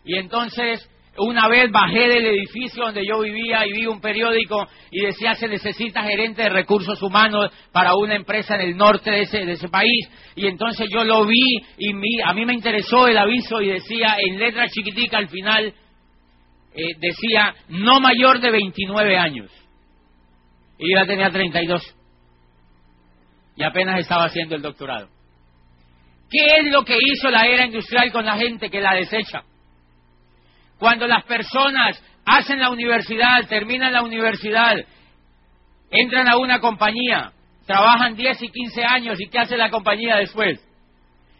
y 0.05 0.17
entonces 0.17 0.87
una 1.17 1.47
vez 1.47 1.71
bajé 1.71 2.07
del 2.07 2.25
edificio 2.25 2.85
donde 2.85 3.05
yo 3.05 3.19
vivía 3.19 3.65
y 3.67 3.73
vi 3.73 3.85
un 3.85 4.01
periódico 4.01 4.67
y 4.91 5.01
decía 5.01 5.35
se 5.35 5.47
necesita 5.47 6.03
gerente 6.03 6.43
de 6.43 6.49
recursos 6.49 7.01
humanos 7.01 7.51
para 7.71 7.95
una 7.95 8.15
empresa 8.15 8.55
en 8.55 8.61
el 8.61 8.77
norte 8.77 9.11
de 9.11 9.21
ese, 9.21 9.45
de 9.45 9.53
ese 9.53 9.69
país. 9.69 10.09
Y 10.35 10.47
entonces 10.47 10.87
yo 10.91 11.03
lo 11.03 11.25
vi 11.25 11.63
y 11.77 11.91
a 12.23 12.33
mí 12.33 12.45
me 12.45 12.53
interesó 12.53 13.07
el 13.07 13.17
aviso 13.17 13.61
y 13.61 13.69
decía 13.69 14.15
en 14.19 14.39
letra 14.39 14.67
chiquitica 14.69 15.17
al 15.17 15.29
final, 15.29 15.73
eh, 16.75 16.83
decía 16.99 17.55
no 17.69 17.99
mayor 17.99 18.39
de 18.39 18.51
29 18.51 19.17
años. 19.17 19.51
Y 20.79 20.91
yo 20.91 20.99
ya 20.99 21.05
tenía 21.05 21.29
32. 21.29 21.95
Y 23.55 23.63
apenas 23.63 23.99
estaba 23.99 24.25
haciendo 24.25 24.55
el 24.55 24.61
doctorado. 24.61 25.09
¿Qué 26.29 26.59
es 26.59 26.71
lo 26.71 26.83
que 26.83 26.97
hizo 26.99 27.29
la 27.29 27.45
era 27.45 27.65
industrial 27.65 28.11
con 28.11 28.25
la 28.25 28.35
gente 28.37 28.69
que 28.69 28.81
la 28.81 28.95
desecha? 28.95 29.43
Cuando 30.79 31.05
las 31.07 31.23
personas 31.25 32.01
hacen 32.25 32.59
la 32.59 32.71
universidad, 32.71 33.47
terminan 33.47 33.93
la 33.93 34.01
universidad, 34.01 34.75
entran 35.91 36.27
a 36.27 36.37
una 36.37 36.59
compañía, 36.59 37.31
trabajan 37.65 38.15
10 38.15 38.41
y 38.41 38.49
15 38.49 38.83
años 38.83 39.19
y 39.19 39.29
¿qué 39.29 39.39
hace 39.39 39.57
la 39.57 39.69
compañía 39.69 40.17
después? 40.17 40.59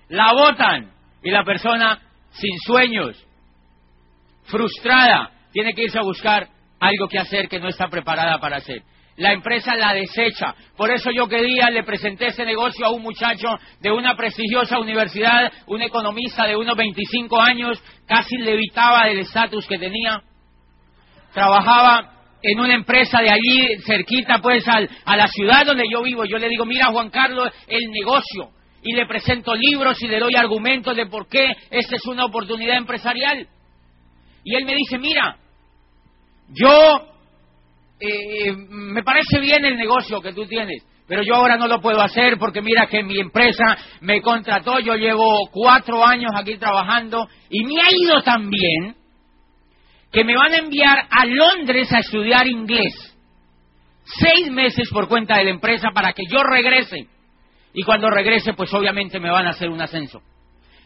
La 0.09 0.31
votan 0.33 0.91
y 1.23 1.31
la 1.31 1.43
persona 1.43 1.99
sin 2.31 2.57
sueños, 2.59 3.17
frustrada, 4.43 5.31
tiene 5.51 5.73
que 5.73 5.83
irse 5.83 5.97
a 5.97 6.03
buscar 6.03 6.47
algo 6.79 7.07
que 7.07 7.19
hacer 7.19 7.47
que 7.47 7.59
no 7.59 7.69
está 7.69 7.87
preparada 7.87 8.39
para 8.39 8.57
hacer 8.57 8.83
la 9.17 9.33
empresa 9.33 9.75
la 9.75 9.93
desecha. 9.93 10.55
Por 10.75 10.89
eso 10.91 11.11
yo 11.11 11.27
quería, 11.27 11.69
le 11.69 11.83
presenté 11.83 12.27
ese 12.27 12.45
negocio 12.45 12.85
a 12.85 12.91
un 12.91 13.01
muchacho 13.01 13.47
de 13.79 13.91
una 13.91 14.15
prestigiosa 14.15 14.79
universidad, 14.79 15.51
un 15.67 15.81
economista 15.81 16.45
de 16.45 16.55
unos 16.55 16.75
25 16.75 17.39
años, 17.41 17.81
casi 18.07 18.37
levitaba 18.37 19.05
del 19.05 19.19
estatus 19.19 19.67
que 19.67 19.77
tenía. 19.77 20.21
Trabajaba 21.33 22.11
en 22.41 22.59
una 22.59 22.73
empresa 22.73 23.19
de 23.21 23.31
allí, 23.31 23.81
cerquita 23.85 24.39
pues 24.39 24.65
a 24.67 25.15
la 25.15 25.27
ciudad 25.27 25.65
donde 25.65 25.85
yo 25.89 26.01
vivo. 26.03 26.25
Yo 26.25 26.37
le 26.37 26.49
digo, 26.49 26.65
mira 26.65 26.87
Juan 26.87 27.09
Carlos, 27.09 27.49
el 27.67 27.91
negocio. 27.91 28.49
Y 28.81 28.93
le 28.93 29.05
presento 29.05 29.55
libros 29.55 30.01
y 30.01 30.07
le 30.07 30.19
doy 30.19 30.35
argumentos 30.35 30.95
de 30.95 31.05
por 31.05 31.29
qué 31.29 31.55
esta 31.71 31.95
es 31.95 32.05
una 32.05 32.25
oportunidad 32.25 32.75
empresarial. 32.75 33.47
Y 34.43 34.55
él 34.55 34.65
me 34.65 34.75
dice, 34.75 34.97
mira, 34.97 35.37
yo 36.49 37.12
eh, 38.03 38.53
me 38.69 39.03
parece 39.03 39.39
bien 39.39 39.63
el 39.65 39.77
negocio 39.77 40.21
que 40.21 40.33
tú 40.33 40.45
tienes, 40.45 40.83
pero 41.07 41.23
yo 41.23 41.35
ahora 41.35 41.57
no 41.57 41.67
lo 41.67 41.81
puedo 41.81 42.01
hacer 42.01 42.37
porque 42.37 42.61
mira 42.61 42.87
que 42.87 43.03
mi 43.03 43.19
empresa 43.19 43.77
me 44.01 44.21
contrató, 44.21 44.79
yo 44.79 44.95
llevo 44.95 45.49
cuatro 45.51 46.05
años 46.05 46.31
aquí 46.35 46.57
trabajando 46.57 47.27
y 47.49 47.63
me 47.63 47.81
ha 47.81 47.87
ido 47.91 48.21
tan 48.21 48.49
bien 48.49 48.95
que 50.11 50.23
me 50.23 50.35
van 50.35 50.53
a 50.53 50.57
enviar 50.57 51.07
a 51.09 51.25
Londres 51.25 51.91
a 51.91 51.99
estudiar 51.99 52.47
inglés. 52.47 52.93
Seis 54.05 54.51
meses 54.51 54.89
por 54.91 55.07
cuenta 55.07 55.37
de 55.37 55.45
la 55.45 55.49
empresa 55.49 55.89
para 55.93 56.13
que 56.13 56.23
yo 56.29 56.43
regrese. 56.43 57.07
Y 57.73 57.83
cuando 57.83 58.09
regrese, 58.09 58.53
pues 58.53 58.71
obviamente 58.73 59.19
me 59.19 59.31
van 59.31 59.47
a 59.47 59.51
hacer 59.51 59.69
un 59.69 59.81
ascenso. 59.81 60.21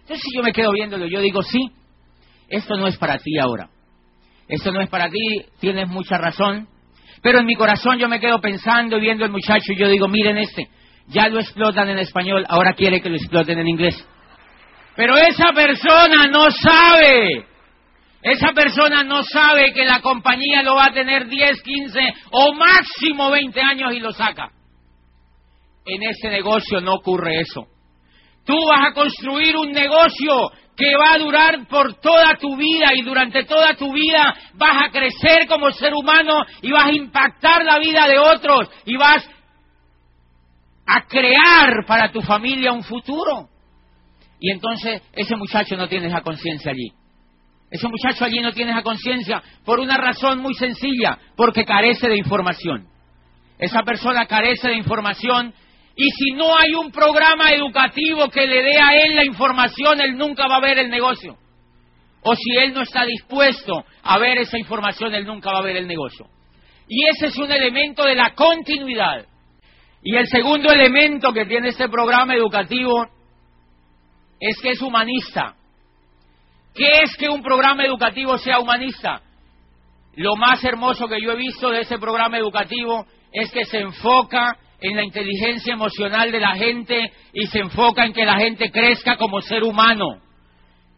Entonces 0.02 0.22
si 0.22 0.38
yo 0.38 0.44
me 0.44 0.54
quedo 0.54 0.72
viéndolo, 0.72 1.08
yo 1.08 1.20
digo, 1.20 1.44
sí, 1.44 1.60
esto 2.48 2.78
no 2.78 2.88
es 2.88 2.98
para 2.98 3.18
ti 3.18 3.38
ahora. 3.38 3.70
Esto 4.48 4.72
no 4.72 4.80
es 4.80 4.90
para 4.90 5.10
ti, 5.10 5.46
tienes 5.60 5.90
mucha 5.90 6.18
razón. 6.18 6.70
Pero 7.22 7.40
en 7.40 7.46
mi 7.46 7.56
corazón 7.56 7.98
yo 7.98 8.08
me 8.08 8.20
quedo 8.20 8.40
pensando 8.40 8.98
y 8.98 9.02
viendo 9.02 9.26
al 9.26 9.32
muchacho 9.32 9.72
y 9.72 9.78
yo 9.78 9.88
digo, 9.88 10.08
miren 10.08 10.38
este, 10.38 10.68
ya 11.08 11.28
lo 11.30 11.40
explotan 11.40 11.90
en 11.90 12.00
español, 12.00 12.46
ahora 12.48 12.74
quiere 12.74 13.02
que 13.02 13.10
lo 13.10 13.16
exploten 13.16 13.60
en 13.60 13.68
inglés. 13.68 14.08
Pero 14.96 15.16
esa 15.18 15.54
persona 15.54 16.28
no 16.28 16.50
sabe, 16.52 17.46
esa 18.22 18.52
persona 18.54 19.04
no 19.04 19.24
sabe 19.24 19.72
que 19.74 19.86
la 19.86 20.02
compañía 20.02 20.64
lo 20.64 20.76
va 20.76 20.86
a 20.86 20.94
tener 20.94 21.28
10, 21.28 21.62
15 21.62 22.00
o 22.32 22.54
máximo 22.54 23.30
20 23.32 23.62
años 23.62 23.94
y 23.94 24.00
lo 24.00 24.12
saca. 24.12 24.50
En 25.86 26.04
ese 26.04 26.30
negocio 26.30 26.82
no 26.82 26.96
ocurre 26.96 27.40
eso. 27.42 27.68
Tú 28.46 28.56
vas 28.68 28.88
a 28.88 28.94
construir 28.94 29.56
un 29.56 29.72
negocio 29.72 30.52
que 30.78 30.96
va 30.96 31.14
a 31.14 31.18
durar 31.18 31.68
por 31.68 31.96
toda 31.96 32.38
tu 32.40 32.56
vida 32.56 32.94
y 32.96 33.02
durante 33.02 33.44
toda 33.46 33.74
tu 33.74 33.92
vida 33.92 34.36
vas 34.54 34.84
a 34.86 34.92
crecer 34.92 35.48
como 35.48 35.72
ser 35.72 35.94
humano 35.96 36.46
y 36.62 36.72
vas 36.72 36.86
a 36.86 36.94
impactar 36.94 37.66
la 37.66 37.80
vida 37.80 38.08
de 38.08 38.20
otros 38.20 38.70
y 38.86 38.96
vas 38.96 39.28
a 40.86 41.02
crear 41.08 41.84
para 41.88 42.12
tu 42.12 42.22
familia 42.22 42.72
un 42.72 42.84
futuro. 42.84 43.50
Y 44.40 44.52
entonces 44.52 45.02
ese 45.14 45.36
muchacho 45.36 45.76
no 45.76 45.90
tiene 45.90 46.08
esa 46.08 46.22
conciencia 46.22 46.72
allí. 46.72 46.92
Ese 47.72 47.88
muchacho 47.88 48.24
allí 48.24 48.40
no 48.40 48.54
tiene 48.54 48.72
esa 48.72 48.84
conciencia 48.84 49.42
por 49.66 49.80
una 49.80 49.98
razón 49.98 50.40
muy 50.40 50.54
sencilla, 50.54 51.18
porque 51.36 51.66
carece 51.66 52.08
de 52.08 52.18
información. 52.18 52.88
Esa 53.58 53.82
persona 53.82 54.28
carece 54.28 54.70
de 54.70 54.78
información 54.78 55.54
y 56.00 56.12
si 56.12 56.32
no 56.32 56.56
hay 56.56 56.76
un 56.76 56.92
programa 56.92 57.50
educativo 57.50 58.30
que 58.30 58.46
le 58.46 58.62
dé 58.62 58.80
a 58.80 58.96
él 58.96 59.16
la 59.16 59.26
información, 59.26 60.00
él 60.00 60.16
nunca 60.16 60.48
va 60.48 60.58
a 60.58 60.62
ver 60.62 60.78
el 60.78 60.92
negocio. 60.92 61.36
O 62.22 62.36
si 62.36 62.56
él 62.56 62.72
no 62.72 62.82
está 62.82 63.04
dispuesto 63.04 63.84
a 64.04 64.20
ver 64.20 64.38
esa 64.38 64.60
información, 64.60 65.16
él 65.16 65.26
nunca 65.26 65.52
va 65.52 65.60
a 65.60 65.64
ver 65.64 65.76
el 65.76 65.88
negocio. 65.88 66.28
Y 66.88 67.04
ese 67.10 67.28
es 67.28 67.38
un 67.38 67.52
elemento 67.52 68.04
de 68.04 68.14
la 68.14 68.36
continuidad. 68.36 69.26
Y 70.04 70.16
el 70.16 70.28
segundo 70.28 70.72
elemento 70.72 71.34
que 71.34 71.48
tiene 71.48 71.70
este 71.70 71.90
programa 71.90 72.36
educativo 72.36 73.08
es 74.40 74.60
que 74.62 74.70
es 74.70 74.82
humanista. 74.84 75.56
¿Qué 76.76 77.02
es 77.02 77.18
que 77.18 77.28
un 77.28 77.42
programa 77.42 77.84
educativo 77.84 78.38
sea 78.38 78.60
humanista? 78.60 79.24
Lo 80.16 80.36
más 80.36 80.64
hermoso 80.64 81.08
que 81.08 81.20
yo 81.20 81.32
he 81.32 81.38
visto 81.38 81.72
de 81.72 81.82
ese 81.82 81.98
programa 81.98 82.38
educativo 82.38 83.08
es 83.32 83.52
que 83.52 83.66
se 83.66 83.80
enfoca 83.80 84.58
en 84.80 84.96
la 84.96 85.04
inteligencia 85.04 85.74
emocional 85.74 86.32
de 86.32 86.40
la 86.40 86.56
gente 86.56 87.12
y 87.34 87.46
se 87.48 87.60
enfoca 87.60 88.06
en 88.06 88.14
que 88.14 88.26
la 88.26 88.38
gente 88.38 88.72
crezca 88.72 89.18
como 89.18 89.42
ser 89.42 89.64
humano, 89.64 90.22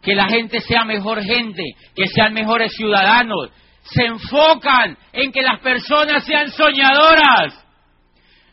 que 0.01 0.15
la 0.15 0.27
gente 0.27 0.59
sea 0.61 0.83
mejor 0.83 1.21
gente, 1.23 1.63
que 1.95 2.07
sean 2.07 2.33
mejores 2.33 2.73
ciudadanos. 2.73 3.51
Se 3.83 4.05
enfocan 4.05 4.97
en 5.13 5.31
que 5.31 5.41
las 5.41 5.59
personas 5.59 6.25
sean 6.25 6.51
soñadoras. 6.51 7.65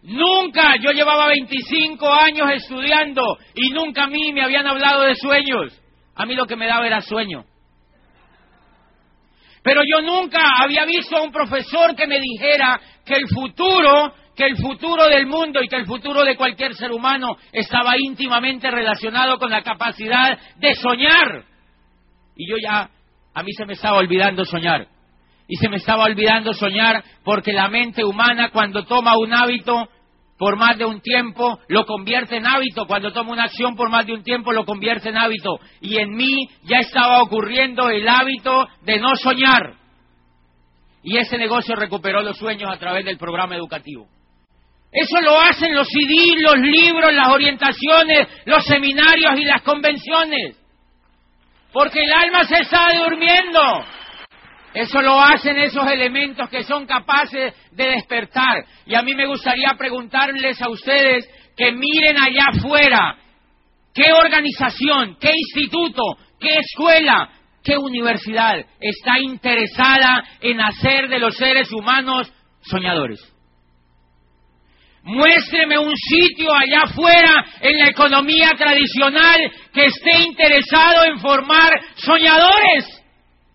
Nunca, 0.02 0.76
yo 0.76 0.92
llevaba 0.92 1.26
25 1.28 2.12
años 2.12 2.48
estudiando 2.52 3.38
y 3.54 3.70
nunca 3.70 4.04
a 4.04 4.06
mí 4.06 4.32
me 4.32 4.42
habían 4.42 4.66
hablado 4.66 5.02
de 5.02 5.16
sueños. 5.16 5.72
A 6.14 6.24
mí 6.24 6.34
lo 6.34 6.46
que 6.46 6.56
me 6.56 6.66
daba 6.66 6.86
era 6.86 7.00
sueño. 7.00 7.44
Pero 9.62 9.82
yo 9.84 10.00
nunca 10.00 10.38
había 10.62 10.84
visto 10.84 11.16
a 11.16 11.22
un 11.22 11.32
profesor 11.32 11.96
que 11.96 12.06
me 12.06 12.20
dijera 12.20 12.80
que 13.04 13.14
el 13.14 13.26
futuro 13.28 14.14
que 14.36 14.44
el 14.44 14.56
futuro 14.56 15.08
del 15.08 15.26
mundo 15.26 15.62
y 15.62 15.68
que 15.68 15.76
el 15.76 15.86
futuro 15.86 16.22
de 16.22 16.36
cualquier 16.36 16.74
ser 16.74 16.92
humano 16.92 17.36
estaba 17.52 17.94
íntimamente 17.98 18.70
relacionado 18.70 19.38
con 19.38 19.50
la 19.50 19.62
capacidad 19.62 20.38
de 20.56 20.74
soñar. 20.74 21.44
Y 22.36 22.48
yo 22.48 22.56
ya, 22.62 22.90
a 23.34 23.42
mí 23.42 23.52
se 23.54 23.64
me 23.64 23.72
estaba 23.72 23.96
olvidando 23.96 24.44
soñar. 24.44 24.86
Y 25.48 25.56
se 25.56 25.68
me 25.68 25.76
estaba 25.76 26.04
olvidando 26.04 26.52
soñar 26.52 27.02
porque 27.24 27.52
la 27.52 27.68
mente 27.68 28.04
humana 28.04 28.50
cuando 28.50 28.84
toma 28.84 29.16
un 29.16 29.32
hábito 29.32 29.88
por 30.36 30.56
más 30.56 30.76
de 30.76 30.84
un 30.84 31.00
tiempo 31.00 31.60
lo 31.68 31.86
convierte 31.86 32.36
en 32.36 32.46
hábito, 32.46 32.86
cuando 32.86 33.10
toma 33.12 33.32
una 33.32 33.44
acción 33.44 33.74
por 33.74 33.88
más 33.88 34.04
de 34.04 34.12
un 34.12 34.22
tiempo 34.22 34.52
lo 34.52 34.66
convierte 34.66 35.08
en 35.08 35.16
hábito. 35.16 35.58
Y 35.80 35.98
en 35.98 36.14
mí 36.14 36.46
ya 36.64 36.80
estaba 36.80 37.22
ocurriendo 37.22 37.88
el 37.88 38.06
hábito 38.06 38.68
de 38.82 38.98
no 38.98 39.16
soñar. 39.16 39.76
Y 41.02 41.16
ese 41.16 41.38
negocio 41.38 41.74
recuperó 41.74 42.20
los 42.20 42.36
sueños 42.36 42.70
a 42.70 42.78
través 42.78 43.04
del 43.04 43.16
programa 43.16 43.56
educativo. 43.56 44.08
Eso 44.96 45.20
lo 45.20 45.38
hacen 45.38 45.74
los 45.74 45.86
CD, 45.88 46.40
los 46.40 46.56
libros, 46.56 47.12
las 47.12 47.28
orientaciones, 47.28 48.28
los 48.46 48.64
seminarios 48.64 49.38
y 49.38 49.44
las 49.44 49.60
convenciones. 49.60 50.56
Porque 51.70 52.02
el 52.02 52.12
alma 52.12 52.44
se 52.44 52.62
está 52.62 52.88
durmiendo. 52.96 53.84
Eso 54.72 55.02
lo 55.02 55.20
hacen 55.20 55.58
esos 55.58 55.86
elementos 55.86 56.48
que 56.48 56.62
son 56.62 56.86
capaces 56.86 57.52
de 57.72 57.84
despertar. 57.84 58.64
Y 58.86 58.94
a 58.94 59.02
mí 59.02 59.14
me 59.14 59.26
gustaría 59.26 59.74
preguntarles 59.76 60.62
a 60.62 60.70
ustedes 60.70 61.28
que 61.54 61.72
miren 61.72 62.16
allá 62.16 62.46
afuera 62.54 63.18
qué 63.92 64.12
organización, 64.14 65.18
qué 65.20 65.30
instituto, 65.30 66.02
qué 66.40 66.56
escuela, 66.58 67.28
qué 67.62 67.76
universidad 67.76 68.64
está 68.80 69.18
interesada 69.20 70.24
en 70.40 70.58
hacer 70.58 71.08
de 71.08 71.18
los 71.18 71.36
seres 71.36 71.70
humanos 71.70 72.32
soñadores. 72.62 73.35
Muéstreme 75.06 75.78
un 75.78 75.94
sitio 75.96 76.52
allá 76.52 76.82
afuera 76.82 77.44
en 77.60 77.78
la 77.78 77.90
economía 77.90 78.50
tradicional 78.58 79.52
que 79.72 79.86
esté 79.86 80.18
interesado 80.26 81.04
en 81.04 81.20
formar 81.20 81.70
soñadores. 81.94 83.04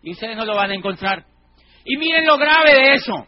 Y 0.01 0.11
ustedes 0.11 0.37
no 0.37 0.45
lo 0.45 0.55
van 0.55 0.71
a 0.71 0.75
encontrar. 0.75 1.25
Y 1.83 1.97
miren 1.97 2.25
lo 2.25 2.37
grave 2.37 2.73
de 2.73 2.93
eso. 2.93 3.27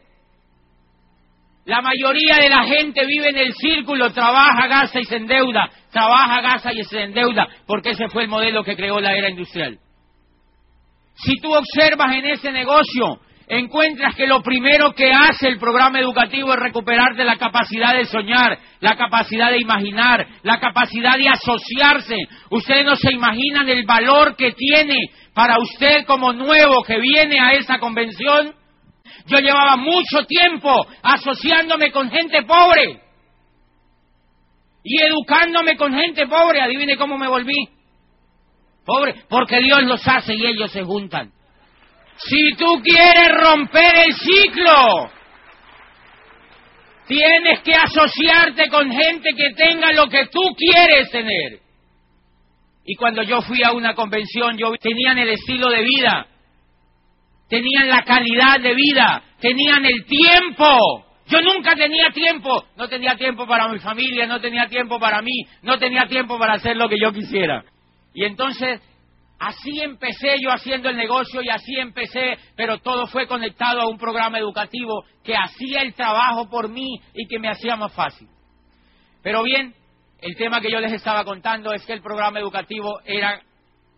La 1.65 1.81
mayoría 1.81 2.37
de 2.37 2.49
la 2.49 2.63
gente 2.63 3.05
vive 3.05 3.27
en 3.27 3.39
el 3.39 3.53
círculo, 3.55 4.13
trabaja, 4.13 4.67
gasta 4.67 5.01
y 5.01 5.03
se 5.03 5.17
endeuda, 5.17 5.69
trabaja, 5.91 6.39
gasta 6.39 6.71
y 6.71 6.81
se 6.85 7.03
endeuda, 7.03 7.45
porque 7.67 7.89
ese 7.89 8.07
fue 8.07 8.23
el 8.23 8.29
modelo 8.29 8.63
que 8.63 8.77
creó 8.77 9.01
la 9.01 9.17
era 9.17 9.29
industrial. 9.29 9.77
Si 11.15 11.35
tú 11.41 11.53
observas 11.53 12.13
en 12.13 12.25
ese 12.27 12.53
negocio, 12.53 13.19
encuentras 13.47 14.15
que 14.15 14.27
lo 14.27 14.41
primero 14.41 14.93
que 14.93 15.11
hace 15.11 15.47
el 15.47 15.59
programa 15.59 15.99
educativo 15.99 16.53
es 16.53 16.59
recuperarte 16.59 17.23
la 17.23 17.37
capacidad 17.37 17.93
de 17.93 18.05
soñar, 18.05 18.57
la 18.79 18.95
capacidad 18.95 19.51
de 19.51 19.59
imaginar, 19.59 20.27
la 20.43 20.59
capacidad 20.59 21.17
de 21.17 21.29
asociarse. 21.29 22.15
Ustedes 22.49 22.85
no 22.85 22.95
se 22.95 23.13
imaginan 23.13 23.67
el 23.67 23.85
valor 23.85 24.35
que 24.35 24.53
tiene 24.53 24.97
para 25.33 25.57
usted 25.59 26.05
como 26.05 26.33
nuevo 26.33 26.83
que 26.83 26.99
viene 26.99 27.39
a 27.39 27.51
esa 27.51 27.79
convención. 27.79 28.53
Yo 29.25 29.39
llevaba 29.39 29.75
mucho 29.75 30.25
tiempo 30.27 30.85
asociándome 31.01 31.91
con 31.91 32.09
gente 32.09 32.43
pobre 32.43 33.01
y 34.83 35.01
educándome 35.01 35.75
con 35.77 35.93
gente 35.93 36.27
pobre. 36.27 36.61
Adivine 36.61 36.97
cómo 36.97 37.17
me 37.17 37.27
volví. 37.27 37.69
Pobre, 38.85 39.15
porque 39.29 39.59
Dios 39.59 39.83
los 39.83 40.05
hace 40.07 40.35
y 40.35 40.45
ellos 40.45 40.71
se 40.71 40.83
juntan. 40.83 41.31
Si 42.17 42.53
tú 42.55 42.81
quieres 42.81 43.29
romper 43.41 44.07
el 44.07 44.13
ciclo, 44.13 45.11
tienes 47.07 47.61
que 47.61 47.73
asociarte 47.73 48.69
con 48.69 48.91
gente 48.91 49.33
que 49.35 49.53
tenga 49.53 49.91
lo 49.91 50.07
que 50.07 50.27
tú 50.27 50.41
quieres 50.55 51.09
tener. 51.11 51.59
Y 52.85 52.95
cuando 52.95 53.23
yo 53.23 53.41
fui 53.41 53.63
a 53.63 53.71
una 53.71 53.93
convención, 53.93 54.57
yo 54.57 54.71
tenían 54.79 55.17
el 55.17 55.29
estilo 55.29 55.69
de 55.69 55.83
vida, 55.83 56.27
tenían 57.47 57.87
la 57.87 58.03
calidad 58.03 58.59
de 58.59 58.73
vida, 58.73 59.23
tenían 59.39 59.85
el 59.85 60.05
tiempo. 60.05 61.05
Yo 61.27 61.41
nunca 61.41 61.75
tenía 61.75 62.09
tiempo, 62.09 62.65
no 62.75 62.87
tenía 62.89 63.15
tiempo 63.15 63.47
para 63.47 63.69
mi 63.69 63.79
familia, 63.79 64.27
no 64.27 64.41
tenía 64.41 64.67
tiempo 64.67 64.99
para 64.99 65.21
mí, 65.21 65.45
no 65.61 65.79
tenía 65.79 66.05
tiempo 66.07 66.37
para 66.37 66.53
hacer 66.53 66.75
lo 66.75 66.89
que 66.89 66.99
yo 66.99 67.13
quisiera. 67.13 67.63
Y 68.13 68.25
entonces 68.25 68.81
Así 69.39 69.81
empecé 69.81 70.35
yo 70.41 70.51
haciendo 70.51 70.89
el 70.89 70.95
negocio 70.95 71.41
y 71.41 71.49
así 71.49 71.75
empecé, 71.75 72.37
pero 72.55 72.77
todo 72.79 73.07
fue 73.07 73.27
conectado 73.27 73.81
a 73.81 73.89
un 73.89 73.97
programa 73.97 74.39
educativo 74.39 75.03
que 75.23 75.35
hacía 75.35 75.81
el 75.81 75.93
trabajo 75.93 76.49
por 76.49 76.69
mí 76.69 77.01
y 77.13 77.27
que 77.27 77.39
me 77.39 77.49
hacía 77.49 77.75
más 77.75 77.93
fácil. 77.93 78.27
Pero 79.21 79.43
bien, 79.43 79.73
el 80.21 80.35
tema 80.35 80.61
que 80.61 80.71
yo 80.71 80.79
les 80.79 80.93
estaba 80.93 81.25
contando 81.25 81.73
es 81.73 81.85
que 81.85 81.93
el 81.93 82.01
programa 82.01 82.39
educativo 82.39 82.99
era 83.05 83.41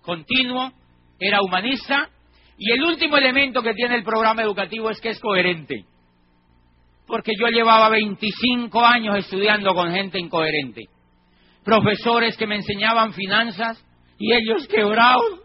continuo, 0.02 0.72
era 1.20 1.42
humanista 1.42 2.10
y 2.58 2.72
el 2.72 2.84
último 2.84 3.18
elemento 3.18 3.62
que 3.62 3.74
tiene 3.74 3.96
el 3.96 4.04
programa 4.04 4.42
educativo 4.42 4.90
es 4.90 5.00
que 5.02 5.10
es 5.10 5.20
coherente. 5.20 5.86
Porque 7.06 7.34
yo 7.40 7.48
llevaba 7.48 7.90
25 7.90 8.84
años 8.84 9.18
estudiando 9.18 9.74
con 9.76 9.92
gente 9.92 10.20
incoherente. 10.20 10.86
Profesores 11.64 12.38
que 12.38 12.48
me 12.48 12.56
enseñaban 12.56 13.14
finanzas, 13.14 13.84
y 14.18 14.34
ellos 14.34 14.68
quebrados. 14.68 15.42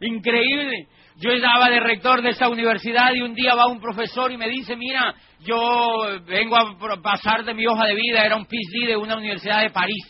Increíble. 0.00 0.88
Yo 1.18 1.30
estaba 1.30 1.70
de 1.70 1.80
rector 1.80 2.20
de 2.20 2.30
esa 2.30 2.48
universidad 2.48 3.14
y 3.14 3.22
un 3.22 3.34
día 3.34 3.54
va 3.54 3.66
un 3.66 3.80
profesor 3.80 4.30
y 4.30 4.36
me 4.36 4.48
dice, 4.48 4.76
mira, 4.76 5.14
yo 5.40 6.20
vengo 6.26 6.56
a 6.56 7.00
pasar 7.00 7.44
de 7.44 7.54
mi 7.54 7.66
hoja 7.66 7.86
de 7.86 7.94
vida, 7.94 8.24
era 8.24 8.36
un 8.36 8.44
PhD 8.44 8.88
de 8.88 8.96
una 8.96 9.16
universidad 9.16 9.62
de 9.62 9.70
París 9.70 10.04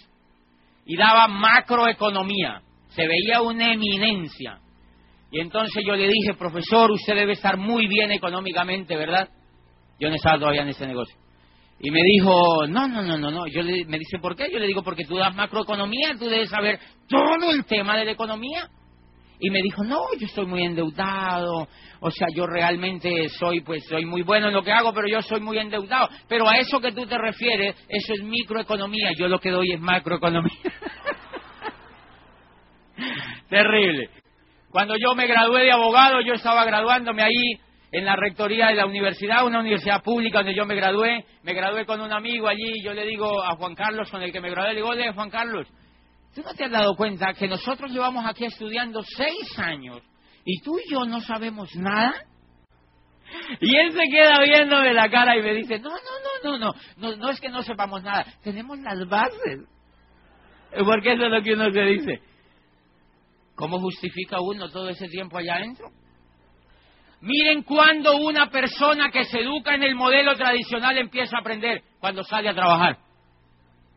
y 0.84 0.96
daba 0.96 1.28
macroeconomía, 1.28 2.62
se 2.88 3.06
veía 3.06 3.40
una 3.42 3.72
eminencia. 3.72 4.58
Y 5.30 5.40
entonces 5.40 5.84
yo 5.86 5.94
le 5.94 6.08
dije, 6.08 6.34
profesor, 6.38 6.90
usted 6.90 7.14
debe 7.14 7.32
estar 7.32 7.56
muy 7.56 7.86
bien 7.86 8.10
económicamente, 8.12 8.96
¿verdad? 8.96 9.28
Yo 10.00 10.08
no 10.08 10.14
estaba 10.14 10.38
todavía 10.38 10.62
en 10.62 10.68
ese 10.68 10.86
negocio. 10.86 11.16
Y 11.78 11.90
me 11.90 12.00
dijo, 12.02 12.66
no, 12.68 12.88
no, 12.88 13.02
no, 13.02 13.18
no, 13.18 13.30
no. 13.30 13.46
Yo 13.48 13.62
le, 13.62 13.84
me 13.84 13.98
dice, 13.98 14.18
¿por 14.18 14.34
qué? 14.34 14.50
Yo 14.50 14.58
le 14.58 14.66
digo, 14.66 14.82
porque 14.82 15.04
tú 15.04 15.16
das 15.16 15.34
macroeconomía, 15.34 16.14
tú 16.18 16.26
debes 16.26 16.48
saber 16.48 16.80
todo 17.06 17.52
el 17.52 17.66
tema 17.66 17.96
de 17.98 18.06
la 18.06 18.12
economía. 18.12 18.68
Y 19.38 19.50
me 19.50 19.60
dijo, 19.60 19.84
no, 19.84 20.00
yo 20.18 20.26
estoy 20.26 20.46
muy 20.46 20.62
endeudado, 20.62 21.68
o 22.00 22.10
sea, 22.10 22.28
yo 22.34 22.46
realmente 22.46 23.28
soy, 23.38 23.60
pues, 23.60 23.84
soy 23.86 24.06
muy 24.06 24.22
bueno 24.22 24.48
en 24.48 24.54
lo 24.54 24.62
que 24.62 24.72
hago, 24.72 24.94
pero 24.94 25.06
yo 25.06 25.20
soy 25.20 25.40
muy 25.40 25.58
endeudado. 25.58 26.08
Pero 26.26 26.48
a 26.48 26.56
eso 26.56 26.80
que 26.80 26.92
tú 26.92 27.04
te 27.04 27.18
refieres, 27.18 27.76
eso 27.86 28.14
es 28.14 28.22
microeconomía, 28.22 29.10
yo 29.18 29.28
lo 29.28 29.38
que 29.38 29.50
doy 29.50 29.72
es 29.72 29.80
macroeconomía. 29.80 30.56
Terrible. 33.50 34.08
Cuando 34.70 34.96
yo 34.96 35.14
me 35.14 35.26
gradué 35.26 35.64
de 35.64 35.72
abogado, 35.72 36.22
yo 36.22 36.32
estaba 36.32 36.64
graduándome 36.64 37.22
ahí 37.22 37.60
en 37.96 38.04
la 38.04 38.14
rectoría 38.14 38.66
de 38.66 38.74
la 38.74 38.84
universidad, 38.84 39.46
una 39.46 39.60
universidad 39.60 40.02
pública 40.02 40.40
donde 40.40 40.54
yo 40.54 40.66
me 40.66 40.74
gradué. 40.74 41.24
Me 41.42 41.54
gradué 41.54 41.86
con 41.86 41.98
un 42.02 42.12
amigo 42.12 42.46
allí 42.46 42.74
y 42.74 42.84
yo 42.84 42.92
le 42.92 43.06
digo 43.06 43.42
a 43.42 43.56
Juan 43.56 43.74
Carlos, 43.74 44.10
con 44.10 44.20
el 44.20 44.30
que 44.30 44.40
me 44.42 44.50
gradué, 44.50 44.74
le 44.74 44.80
digo, 44.80 44.90
oye, 44.90 45.14
Juan 45.14 45.30
Carlos, 45.30 45.66
¿tú 46.34 46.42
no 46.42 46.52
te 46.52 46.64
has 46.64 46.70
dado 46.70 46.94
cuenta 46.94 47.32
que 47.32 47.48
nosotros 47.48 47.90
llevamos 47.90 48.26
aquí 48.26 48.44
estudiando 48.44 49.02
seis 49.02 49.58
años 49.58 50.02
y 50.44 50.60
tú 50.60 50.78
y 50.78 50.92
yo 50.92 51.06
no 51.06 51.22
sabemos 51.22 51.74
nada? 51.76 52.12
Y 53.62 53.74
él 53.74 53.90
se 53.92 54.04
queda 54.12 54.42
viéndome 54.42 54.92
la 54.92 55.08
cara 55.08 55.34
y 55.38 55.42
me 55.42 55.54
dice, 55.54 55.78
no, 55.78 55.88
no, 55.88 55.96
no, 55.96 56.58
no, 56.58 56.58
no, 56.58 56.74
no, 56.98 57.16
no 57.16 57.30
es 57.30 57.40
que 57.40 57.48
no 57.48 57.62
sepamos 57.62 58.02
nada, 58.02 58.26
tenemos 58.44 58.78
las 58.80 59.08
bases. 59.08 59.66
Porque 60.84 61.14
eso 61.14 61.24
es 61.24 61.30
lo 61.30 61.42
que 61.42 61.54
uno 61.54 61.72
se 61.72 61.80
dice. 61.80 62.20
¿Cómo 63.54 63.80
justifica 63.80 64.38
uno 64.42 64.68
todo 64.68 64.90
ese 64.90 65.08
tiempo 65.08 65.38
allá 65.38 65.54
adentro? 65.54 65.90
Miren 67.20 67.62
cuando 67.62 68.16
una 68.16 68.50
persona 68.50 69.10
que 69.10 69.24
se 69.24 69.40
educa 69.40 69.74
en 69.74 69.82
el 69.82 69.94
modelo 69.94 70.34
tradicional 70.36 70.98
empieza 70.98 71.36
a 71.36 71.40
aprender, 71.40 71.82
cuando 71.98 72.22
sale 72.22 72.48
a 72.48 72.54
trabajar. 72.54 72.98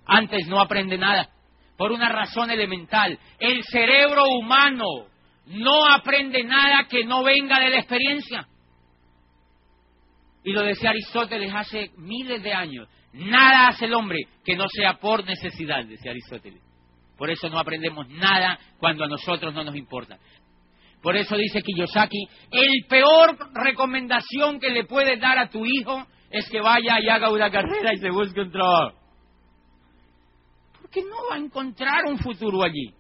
Antes 0.06 0.48
no 0.48 0.60
aprende 0.60 0.98
nada, 0.98 1.30
por 1.78 1.92
una 1.92 2.10
razón 2.10 2.50
elemental. 2.50 3.20
El 3.40 3.64
cerebro 3.64 4.24
humano 4.26 5.08
no 5.48 5.86
aprende 5.92 6.44
nada 6.44 6.86
que 6.90 7.04
no 7.06 7.24
venga 7.24 7.60
de 7.60 7.70
la 7.70 7.80
experiencia. 7.80 8.48
Y 10.44 10.54
lo 10.54 10.64
decía 10.64 10.92
Aristóteles 10.92 11.54
hace 11.54 11.92
miles 11.98 12.42
de 12.42 12.54
años. 12.54 12.88
Nada 13.14 13.68
hace 13.68 13.86
el 13.86 13.94
hombre 13.94 14.20
que 14.46 14.56
no 14.56 14.66
sea 14.70 14.94
por 14.96 15.26
necesidad, 15.26 15.84
decía 15.86 16.12
Aristóteles. 16.12 16.62
Por 17.18 17.30
eso 17.30 17.50
no 17.50 17.60
aprendemos 17.60 18.08
nada 18.10 18.58
cuando 18.80 19.04
a 19.04 19.08
nosotros 19.08 19.54
no 19.54 19.64
nos 19.64 19.76
importa. 19.76 20.18
Por 21.02 21.16
eso 21.16 21.36
dice 21.38 21.62
Kiyosaki, 21.62 22.28
el 22.52 22.86
peor 22.90 23.38
recomendación 23.54 24.60
que 24.60 24.70
le 24.70 24.84
puedes 24.84 25.20
dar 25.20 25.38
a 25.40 25.50
tu 25.50 25.66
hijo 25.66 26.06
es 26.30 26.50
que 26.50 26.60
vaya 26.60 27.00
y 27.02 27.10
haga 27.10 27.32
una 27.32 27.50
carrera 27.50 27.94
y 27.94 27.98
se 27.98 28.10
busque 28.10 28.42
un 28.42 28.52
trabajo. 28.52 28.98
Porque 30.82 31.02
no 31.02 31.16
va 31.30 31.36
a 31.36 31.40
encontrar 31.40 32.06
un 32.06 32.18
futuro 32.18 32.64
allí. 32.64 32.94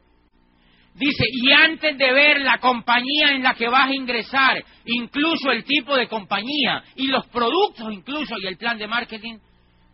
Dice, 0.95 1.23
y 1.31 1.51
antes 1.51 1.97
de 1.97 2.13
ver 2.13 2.41
la 2.41 2.57
compañía 2.57 3.31
en 3.31 3.43
la 3.43 3.53
que 3.53 3.69
vas 3.69 3.89
a 3.89 3.95
ingresar, 3.95 4.63
incluso 4.85 5.51
el 5.51 5.63
tipo 5.63 5.95
de 5.95 6.07
compañía 6.07 6.83
y 6.95 7.07
los 7.07 7.25
productos 7.27 7.91
incluso 7.91 8.35
y 8.37 8.47
el 8.47 8.57
plan 8.57 8.77
de 8.77 8.87
marketing, 8.87 9.37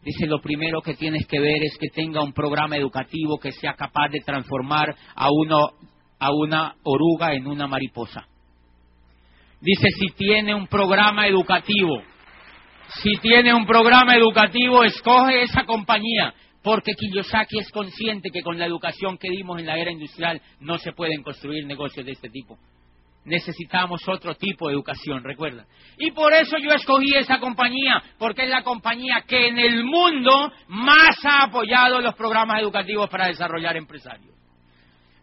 dice, 0.03 0.25
lo 0.25 0.39
primero 0.39 0.81
que 0.81 0.95
tienes 0.95 1.27
que 1.27 1.39
ver 1.39 1.63
es 1.63 1.77
que 1.77 1.89
tenga 1.89 2.23
un 2.23 2.33
programa 2.33 2.77
educativo 2.77 3.37
que 3.39 3.51
sea 3.51 3.73
capaz 3.73 4.09
de 4.09 4.21
transformar 4.21 4.95
a 5.15 5.27
uno 5.31 5.73
a 6.19 6.32
una 6.32 6.75
oruga 6.84 7.34
en 7.34 7.47
una 7.47 7.67
mariposa. 7.67 8.28
Dice, 9.62 9.88
si 9.99 10.08
tiene 10.15 10.54
un 10.54 10.67
programa 10.67 11.28
educativo, 11.28 12.04
si 13.01 13.17
tiene 13.17 13.54
un 13.54 13.65
programa 13.65 14.15
educativo, 14.15 14.84
escoge 14.84 15.43
esa 15.43 15.63
compañía, 15.63 16.34
porque 16.62 16.93
Kiyosaki 16.93 17.60
es 17.60 17.71
consciente 17.71 18.30
que 18.32 18.41
con 18.41 18.58
la 18.58 18.65
educación 18.65 19.17
que 19.17 19.30
dimos 19.30 19.60
en 19.60 19.65
la 19.65 19.78
era 19.78 19.91
industrial 19.91 20.41
no 20.60 20.78
se 20.78 20.93
pueden 20.93 21.23
construir 21.23 21.65
negocios 21.65 22.06
de 22.06 22.13
este 22.13 22.30
tipo. 22.30 22.58
Necesitamos 23.25 24.08
otro 24.08 24.36
tipo 24.36 24.67
de 24.67 24.73
educación, 24.73 25.23
recuerda. 25.23 25.65
Y 25.97 26.12
por 26.12 26.32
eso 26.34 26.58
yo 26.60 26.71
escogí 26.71 27.15
esa 27.15 27.39
compañía, 27.39 28.04
porque 28.19 28.43
es 28.43 28.49
la 28.49 28.62
compañía 28.62 29.23
que 29.28 29.47
en 29.47 29.58
el 29.58 29.84
mundo 29.84 30.51
más 30.67 31.17
ha 31.23 31.43
apoyado 31.43 32.01
los 32.01 32.13
programas 32.13 32.62
educativos 32.62 33.10
para 33.10 33.28
desarrollar 33.28 33.78
empresarios. 33.78 34.34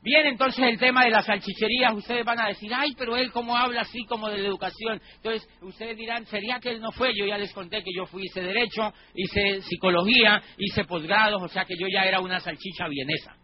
Bien, 0.03 0.27
entonces 0.27 0.65
el 0.65 0.81
tema 0.81 1.05
de 1.05 1.11
las 1.11 1.25
salchicherías, 1.27 1.95
ustedes 1.95 2.25
van 2.25 2.41
a 2.41 2.49
decir, 2.49 2.73
ay, 2.75 2.93
pero 2.99 3.17
él 3.17 3.31
cómo 3.31 3.57
habla 3.57 3.83
así 3.83 4.05
como 4.07 4.29
de 4.29 4.39
la 4.39 4.49
educación. 4.49 5.01
Entonces, 5.17 5.49
ustedes 5.61 5.97
dirán, 5.97 6.27
¿sería 6.27 6.59
que 6.59 6.71
él 6.71 6.81
no 6.81 6.91
fue? 6.91 7.13
Yo 7.17 7.25
ya 7.25 7.39
les 7.39 7.53
conté 7.53 7.85
que 7.85 7.93
yo 7.97 8.05
fui, 8.07 8.25
hice 8.25 8.41
derecho, 8.41 8.93
hice 9.15 9.63
psicología, 9.63 10.43
hice 10.59 10.85
posgrados, 10.85 11.41
o 11.41 11.47
sea 11.47 11.65
que 11.65 11.77
yo 11.79 11.87
ya 11.87 12.03
era 12.05 12.19
una 12.19 12.41
salchicha 12.41 12.89
vienesa. 12.89 13.37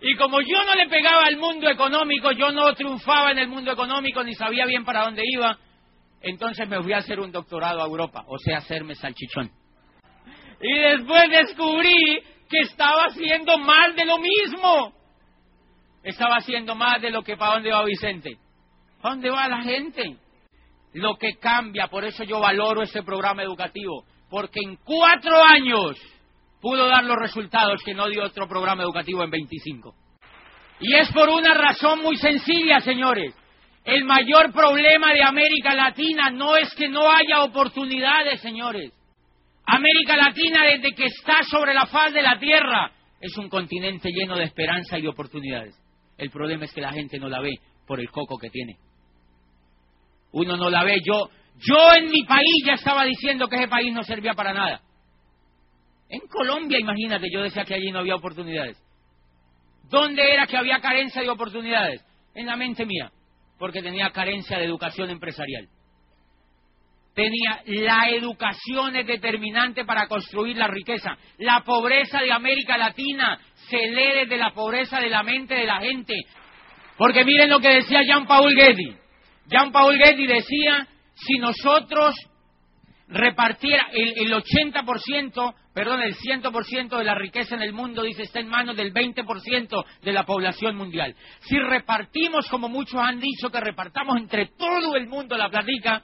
Y 0.00 0.16
como 0.16 0.40
yo 0.40 0.64
no 0.64 0.74
le 0.74 0.88
pegaba 0.88 1.26
al 1.26 1.36
mundo 1.36 1.70
económico, 1.70 2.32
yo 2.32 2.50
no 2.50 2.74
triunfaba 2.74 3.30
en 3.30 3.38
el 3.38 3.48
mundo 3.48 3.70
económico, 3.70 4.24
ni 4.24 4.34
sabía 4.34 4.66
bien 4.66 4.84
para 4.84 5.04
dónde 5.04 5.22
iba, 5.24 5.56
entonces 6.20 6.68
me 6.68 6.82
fui 6.82 6.92
a 6.92 6.98
hacer 6.98 7.20
un 7.20 7.30
doctorado 7.30 7.80
a 7.80 7.86
Europa, 7.86 8.24
o 8.26 8.38
sea, 8.38 8.58
hacerme 8.58 8.96
salchichón. 8.96 9.48
Y 10.60 10.76
después 10.76 11.22
descubrí 11.30 12.20
que 12.50 12.60
estaba 12.62 13.04
haciendo 13.04 13.58
mal 13.58 13.94
de 13.94 14.04
lo 14.06 14.18
mismo 14.18 15.03
estaba 16.04 16.36
haciendo 16.36 16.74
más 16.74 17.00
de 17.00 17.10
lo 17.10 17.22
que 17.22 17.36
para 17.36 17.54
dónde 17.54 17.72
va 17.72 17.84
Vicente. 17.84 18.36
¿Para 19.00 19.14
dónde 19.14 19.30
va 19.30 19.48
la 19.48 19.62
gente? 19.62 20.16
Lo 20.92 21.16
que 21.16 21.38
cambia, 21.38 21.88
por 21.88 22.04
eso 22.04 22.22
yo 22.24 22.38
valoro 22.38 22.82
ese 22.82 23.02
programa 23.02 23.42
educativo, 23.42 24.04
porque 24.30 24.60
en 24.62 24.76
cuatro 24.76 25.42
años 25.42 25.96
pudo 26.60 26.86
dar 26.86 27.04
los 27.04 27.16
resultados 27.16 27.82
que 27.82 27.94
no 27.94 28.08
dio 28.08 28.22
otro 28.24 28.46
programa 28.46 28.82
educativo 28.82 29.24
en 29.24 29.30
25. 29.30 29.94
Y 30.80 30.94
es 30.94 31.10
por 31.12 31.28
una 31.30 31.54
razón 31.54 32.02
muy 32.02 32.16
sencilla, 32.16 32.80
señores. 32.80 33.34
El 33.84 34.04
mayor 34.04 34.52
problema 34.52 35.12
de 35.12 35.22
América 35.22 35.74
Latina 35.74 36.30
no 36.30 36.56
es 36.56 36.74
que 36.74 36.88
no 36.88 37.10
haya 37.10 37.42
oportunidades, 37.42 38.40
señores. 38.40 38.92
América 39.66 40.16
Latina, 40.16 40.64
desde 40.64 40.94
que 40.94 41.06
está 41.06 41.42
sobre 41.44 41.74
la 41.74 41.86
faz 41.86 42.12
de 42.12 42.22
la 42.22 42.38
Tierra, 42.38 42.92
es 43.20 43.36
un 43.36 43.48
continente 43.48 44.10
lleno 44.10 44.36
de 44.36 44.44
esperanza 44.44 44.98
y 44.98 45.02
de 45.02 45.08
oportunidades. 45.08 45.74
El 46.16 46.30
problema 46.30 46.64
es 46.64 46.72
que 46.72 46.80
la 46.80 46.92
gente 46.92 47.18
no 47.18 47.28
la 47.28 47.40
ve 47.40 47.58
por 47.86 48.00
el 48.00 48.10
coco 48.10 48.38
que 48.38 48.50
tiene. 48.50 48.76
Uno 50.32 50.56
no 50.56 50.70
la 50.70 50.84
ve. 50.84 51.00
Yo, 51.04 51.28
yo 51.56 51.94
en 51.94 52.10
mi 52.10 52.24
país 52.24 52.64
ya 52.66 52.74
estaba 52.74 53.04
diciendo 53.04 53.48
que 53.48 53.56
ese 53.56 53.68
país 53.68 53.92
no 53.92 54.02
servía 54.02 54.34
para 54.34 54.52
nada. 54.52 54.80
En 56.08 56.20
Colombia, 56.28 56.78
imagínate, 56.78 57.28
yo 57.32 57.42
decía 57.42 57.64
que 57.64 57.74
allí 57.74 57.90
no 57.90 58.00
había 58.00 58.16
oportunidades. 58.16 58.80
¿Dónde 59.88 60.22
era 60.32 60.46
que 60.46 60.56
había 60.56 60.80
carencia 60.80 61.22
de 61.22 61.30
oportunidades? 61.30 62.04
En 62.34 62.46
la 62.46 62.56
mente 62.56 62.84
mía, 62.84 63.12
porque 63.58 63.82
tenía 63.82 64.10
carencia 64.10 64.58
de 64.58 64.64
educación 64.64 65.10
empresarial. 65.10 65.68
Tenía 67.14 67.62
la 67.66 68.08
educación 68.10 68.96
es 68.96 69.06
determinante 69.06 69.84
para 69.84 70.08
construir 70.08 70.56
la 70.56 70.66
riqueza. 70.66 71.16
La 71.38 71.60
pobreza 71.60 72.20
de 72.20 72.32
América 72.32 72.76
Latina 72.76 73.38
se 73.68 73.76
lee 73.76 74.20
desde 74.22 74.36
la 74.36 74.52
pobreza 74.52 75.00
de 75.00 75.08
la 75.08 75.22
mente 75.22 75.54
de 75.54 75.66
la 75.66 75.80
gente. 75.80 76.14
Porque 76.96 77.24
miren 77.24 77.50
lo 77.50 77.60
que 77.60 77.70
decía 77.70 78.02
Jean 78.02 78.26
Paul 78.26 78.54
Getty. 78.54 78.96
Jean 79.46 79.72
Paul 79.72 79.96
Getty 79.96 80.26
decía, 80.26 80.86
si 81.14 81.38
nosotros 81.38 82.14
repartiera 83.08 83.88
el, 83.92 84.14
el 84.16 84.32
80%, 84.32 85.54
perdón, 85.74 86.02
el 86.02 86.14
100% 86.16 86.98
de 86.98 87.04
la 87.04 87.14
riqueza 87.14 87.54
en 87.54 87.62
el 87.62 87.72
mundo, 87.72 88.02
dice, 88.02 88.22
está 88.22 88.40
en 88.40 88.48
manos 88.48 88.76
del 88.76 88.92
20% 88.92 89.84
de 90.02 90.12
la 90.12 90.24
población 90.24 90.76
mundial. 90.76 91.14
Si 91.40 91.58
repartimos, 91.58 92.48
como 92.48 92.68
muchos 92.68 93.00
han 93.00 93.20
dicho, 93.20 93.50
que 93.50 93.60
repartamos 93.60 94.16
entre 94.16 94.46
todo 94.56 94.96
el 94.96 95.06
mundo 95.06 95.36
la 95.36 95.50
platica, 95.50 96.02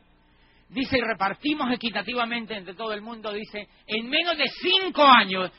dice, 0.69 0.99
y 0.99 1.01
repartimos 1.01 1.73
equitativamente 1.73 2.57
entre 2.57 2.75
todo 2.75 2.93
el 2.93 3.01
mundo, 3.01 3.33
dice, 3.33 3.69
en 3.87 4.09
menos 4.09 4.37
de 4.37 4.49
cinco 4.61 5.05
años, 5.05 5.51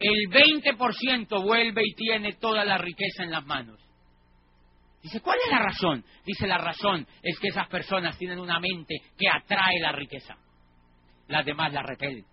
el 0.00 0.30
20% 0.30 1.42
vuelve 1.42 1.82
y 1.84 1.94
tiene 1.94 2.32
toda 2.32 2.64
la 2.64 2.78
riqueza 2.78 3.22
en 3.22 3.30
las 3.30 3.44
manos. 3.44 3.78
Dice, 5.02 5.20
¿cuál 5.20 5.38
es 5.44 5.50
la 5.50 5.58
razón? 5.58 6.04
Dice, 6.24 6.46
la 6.46 6.58
razón 6.58 7.06
es 7.22 7.38
que 7.38 7.48
esas 7.48 7.68
personas 7.68 8.18
tienen 8.18 8.38
una 8.38 8.58
mente 8.58 8.96
que 9.16 9.28
atrae 9.28 9.78
la 9.80 9.92
riqueza. 9.92 10.36
Las 11.28 11.44
demás 11.44 11.72
la 11.72 11.82
repelen. 11.82 12.24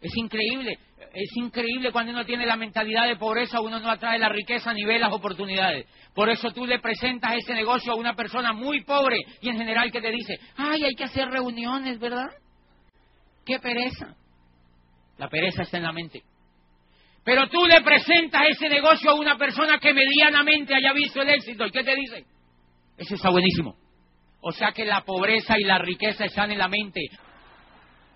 Es 0.00 0.16
increíble, 0.16 0.78
es 1.12 1.36
increíble 1.36 1.92
cuando 1.92 2.12
uno 2.12 2.24
tiene 2.24 2.46
la 2.46 2.56
mentalidad 2.56 3.06
de 3.06 3.16
pobreza, 3.16 3.60
uno 3.60 3.78
no 3.80 3.90
atrae 3.90 4.18
la 4.18 4.30
riqueza 4.30 4.72
ni 4.72 4.84
ve 4.84 4.98
las 4.98 5.12
oportunidades. 5.12 5.86
Por 6.14 6.30
eso 6.30 6.52
tú 6.52 6.64
le 6.64 6.78
presentas 6.80 7.34
ese 7.36 7.52
negocio 7.52 7.92
a 7.92 7.96
una 7.96 8.14
persona 8.14 8.54
muy 8.54 8.82
pobre 8.84 9.18
y 9.42 9.50
en 9.50 9.58
general 9.58 9.92
que 9.92 10.00
te 10.00 10.10
dice, 10.10 10.38
ay, 10.56 10.84
hay 10.84 10.94
que 10.94 11.04
hacer 11.04 11.28
reuniones, 11.28 11.98
¿verdad? 11.98 12.30
Qué 13.44 13.58
pereza. 13.58 14.16
La 15.20 15.28
pereza 15.28 15.64
está 15.64 15.76
en 15.76 15.82
la 15.82 15.92
mente. 15.92 16.22
Pero 17.22 17.46
tú 17.48 17.66
le 17.66 17.82
presentas 17.82 18.48
ese 18.48 18.70
negocio 18.70 19.10
a 19.10 19.14
una 19.14 19.36
persona 19.36 19.78
que 19.78 19.92
medianamente 19.92 20.74
haya 20.74 20.94
visto 20.94 21.20
el 21.20 21.28
éxito. 21.28 21.66
¿Y 21.66 21.70
qué 21.70 21.84
te 21.84 21.94
dice? 21.94 22.24
Eso 22.96 23.16
está 23.16 23.28
buenísimo. 23.28 23.76
O 24.40 24.50
sea 24.50 24.72
que 24.72 24.86
la 24.86 25.02
pobreza 25.02 25.58
y 25.58 25.64
la 25.64 25.76
riqueza 25.76 26.24
están 26.24 26.50
en 26.50 26.56
la 26.56 26.68
mente. 26.68 27.02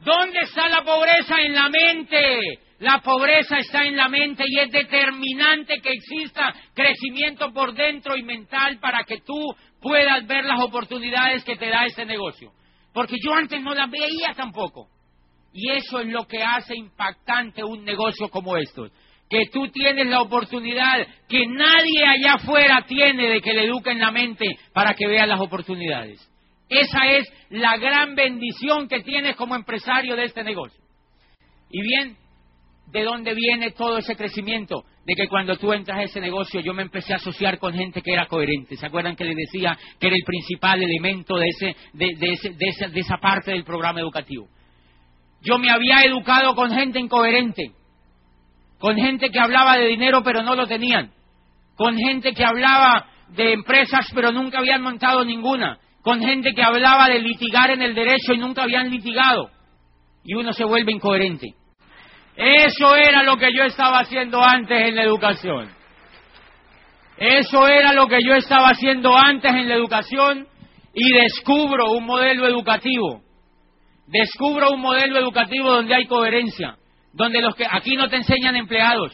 ¿Dónde 0.00 0.38
está 0.40 0.66
la 0.70 0.82
pobreza? 0.82 1.42
En 1.42 1.52
la 1.52 1.68
mente. 1.68 2.58
La 2.78 3.02
pobreza 3.02 3.58
está 3.58 3.84
en 3.84 3.96
la 3.98 4.08
mente 4.08 4.44
y 4.46 4.58
es 4.60 4.70
determinante 4.70 5.82
que 5.82 5.90
exista 5.90 6.54
crecimiento 6.72 7.52
por 7.52 7.74
dentro 7.74 8.16
y 8.16 8.22
mental 8.22 8.78
para 8.80 9.04
que 9.04 9.20
tú 9.20 9.54
puedas 9.78 10.26
ver 10.26 10.46
las 10.46 10.62
oportunidades 10.62 11.44
que 11.44 11.56
te 11.56 11.68
da 11.68 11.84
ese 11.84 12.06
negocio. 12.06 12.50
Porque 12.94 13.16
yo 13.22 13.34
antes 13.34 13.60
no 13.60 13.74
las 13.74 13.90
veía 13.90 14.32
tampoco. 14.34 14.93
Y 15.56 15.70
eso 15.70 16.00
es 16.00 16.08
lo 16.08 16.26
que 16.26 16.42
hace 16.42 16.76
impactante 16.76 17.62
un 17.62 17.84
negocio 17.84 18.28
como 18.28 18.56
estos. 18.56 18.90
Que 19.30 19.46
tú 19.52 19.68
tienes 19.68 20.06
la 20.08 20.20
oportunidad 20.20 21.06
que 21.28 21.46
nadie 21.46 22.04
allá 22.04 22.34
afuera 22.34 22.84
tiene 22.88 23.28
de 23.28 23.40
que 23.40 23.54
le 23.54 23.66
eduquen 23.66 24.00
la 24.00 24.10
mente 24.10 24.46
para 24.74 24.94
que 24.94 25.06
vea 25.06 25.26
las 25.26 25.40
oportunidades. 25.40 26.20
Esa 26.68 27.06
es 27.06 27.32
la 27.50 27.76
gran 27.76 28.16
bendición 28.16 28.88
que 28.88 29.00
tienes 29.00 29.36
como 29.36 29.54
empresario 29.54 30.16
de 30.16 30.24
este 30.24 30.42
negocio. 30.42 30.82
Y 31.70 31.82
bien, 31.82 32.16
¿de 32.90 33.04
dónde 33.04 33.32
viene 33.32 33.70
todo 33.70 33.98
ese 33.98 34.16
crecimiento? 34.16 34.84
De 35.06 35.14
que 35.14 35.28
cuando 35.28 35.56
tú 35.56 35.72
entras 35.72 35.98
a 35.98 36.02
ese 36.02 36.20
negocio 36.20 36.60
yo 36.60 36.74
me 36.74 36.82
empecé 36.82 37.12
a 37.12 37.16
asociar 37.16 37.60
con 37.60 37.74
gente 37.74 38.02
que 38.02 38.12
era 38.12 38.26
coherente. 38.26 38.76
¿Se 38.76 38.86
acuerdan 38.86 39.14
que 39.14 39.24
les 39.24 39.36
decía 39.36 39.78
que 40.00 40.08
era 40.08 40.16
el 40.16 40.24
principal 40.24 40.82
elemento 40.82 41.36
de, 41.36 41.46
ese, 41.46 41.76
de, 41.92 42.06
de, 42.18 42.88
de 42.88 43.00
esa 43.00 43.18
parte 43.18 43.52
del 43.52 43.62
programa 43.62 44.00
educativo? 44.00 44.48
Yo 45.44 45.58
me 45.58 45.70
había 45.70 46.00
educado 46.00 46.54
con 46.54 46.70
gente 46.70 46.98
incoherente, 46.98 47.72
con 48.78 48.96
gente 48.96 49.30
que 49.30 49.38
hablaba 49.38 49.76
de 49.76 49.88
dinero 49.88 50.22
pero 50.24 50.42
no 50.42 50.54
lo 50.54 50.66
tenían, 50.66 51.12
con 51.76 51.96
gente 51.96 52.32
que 52.32 52.44
hablaba 52.44 53.06
de 53.28 53.52
empresas 53.52 54.06
pero 54.14 54.32
nunca 54.32 54.58
habían 54.58 54.80
montado 54.80 55.22
ninguna, 55.22 55.78
con 56.02 56.20
gente 56.20 56.54
que 56.54 56.62
hablaba 56.62 57.08
de 57.08 57.20
litigar 57.20 57.70
en 57.70 57.82
el 57.82 57.94
derecho 57.94 58.32
y 58.32 58.38
nunca 58.38 58.62
habían 58.62 58.90
litigado. 58.90 59.50
Y 60.24 60.34
uno 60.34 60.54
se 60.54 60.64
vuelve 60.64 60.92
incoherente. 60.92 61.54
Eso 62.36 62.96
era 62.96 63.22
lo 63.22 63.36
que 63.36 63.52
yo 63.54 63.64
estaba 63.64 63.98
haciendo 63.98 64.42
antes 64.42 64.80
en 64.80 64.96
la 64.96 65.02
educación. 65.02 65.70
Eso 67.18 67.68
era 67.68 67.92
lo 67.92 68.08
que 68.08 68.18
yo 68.24 68.34
estaba 68.34 68.68
haciendo 68.70 69.14
antes 69.14 69.52
en 69.52 69.68
la 69.68 69.74
educación 69.74 70.48
y 70.94 71.12
descubro 71.12 71.92
un 71.92 72.06
modelo 72.06 72.46
educativo 72.48 73.23
Descubro 74.06 74.70
un 74.70 74.80
modelo 74.80 75.18
educativo 75.18 75.70
donde 75.70 75.94
hay 75.94 76.06
coherencia, 76.06 76.76
donde 77.12 77.40
los 77.40 77.54
que 77.54 77.66
aquí 77.70 77.96
no 77.96 78.08
te 78.08 78.16
enseñan 78.16 78.56
empleados. 78.56 79.12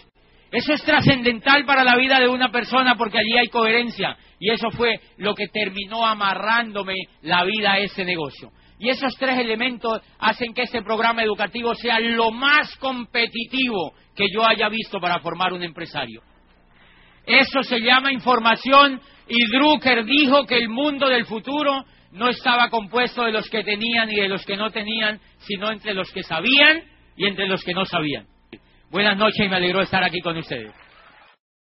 Eso 0.51 0.73
es 0.73 0.83
trascendental 0.83 1.65
para 1.65 1.85
la 1.85 1.97
vida 1.97 2.19
de 2.19 2.29
una 2.29 2.51
persona 2.51 2.97
porque 2.97 3.19
allí 3.19 3.37
hay 3.39 3.49
coherencia 3.49 4.17
y 4.41 4.51
eso 4.51 4.71
fue 4.71 5.01
lo 5.19 5.35
que 5.35 5.47
terminó 5.49 6.05
amarrándome 6.05 6.95
la 7.23 7.45
vida 7.45 7.73
a 7.73 7.79
ese 7.79 8.05
negocio. 8.05 8.51
Y 8.81 8.89
esos 8.89 9.15
tres 9.17 9.39
elementos 9.39 10.01
hacen 10.19 10.55
que 10.55 10.63
este 10.63 10.83
programa 10.83 11.23
educativo 11.23 11.75
sea 11.75 12.01
lo 12.01 12.31
más 12.31 12.75
competitivo 12.77 13.93
que 14.17 14.25
yo 14.33 14.45
haya 14.45 14.69
visto 14.69 14.99
para 14.99 15.21
formar 15.21 15.53
un 15.53 15.63
empresario. 15.63 16.23
Eso 17.27 17.63
se 17.63 17.79
llama 17.79 18.13
información 18.13 19.01
y 19.29 19.37
Drucker 19.53 20.05
dijo 20.05 20.47
que 20.47 20.57
el 20.57 20.69
mundo 20.69 21.09
del 21.09 21.27
futuro 21.27 21.85
no 22.13 22.29
estaba 22.29 22.69
compuesto 22.71 23.25
de 23.25 23.33
los 23.33 23.49
que 23.49 23.63
tenían 23.63 24.11
y 24.11 24.17
de 24.17 24.29
los 24.29 24.45
que 24.45 24.57
no 24.57 24.71
tenían, 24.71 25.21
sino 25.41 25.71
entre 25.71 25.95
los 25.95 26.11
que 26.13 26.23
sabían 26.23 26.83
y 27.17 27.27
entre 27.27 27.47
los 27.47 27.63
que 27.63 27.73
no 27.73 27.85
sabían. 27.85 28.27
Buenas 28.91 29.17
noches 29.17 29.47
y 29.47 29.49
me 29.49 29.57
alegro 29.57 29.83
estar 29.83 30.03
aquí 30.03 30.21
con 30.21 30.37
ustedes. 30.37 30.73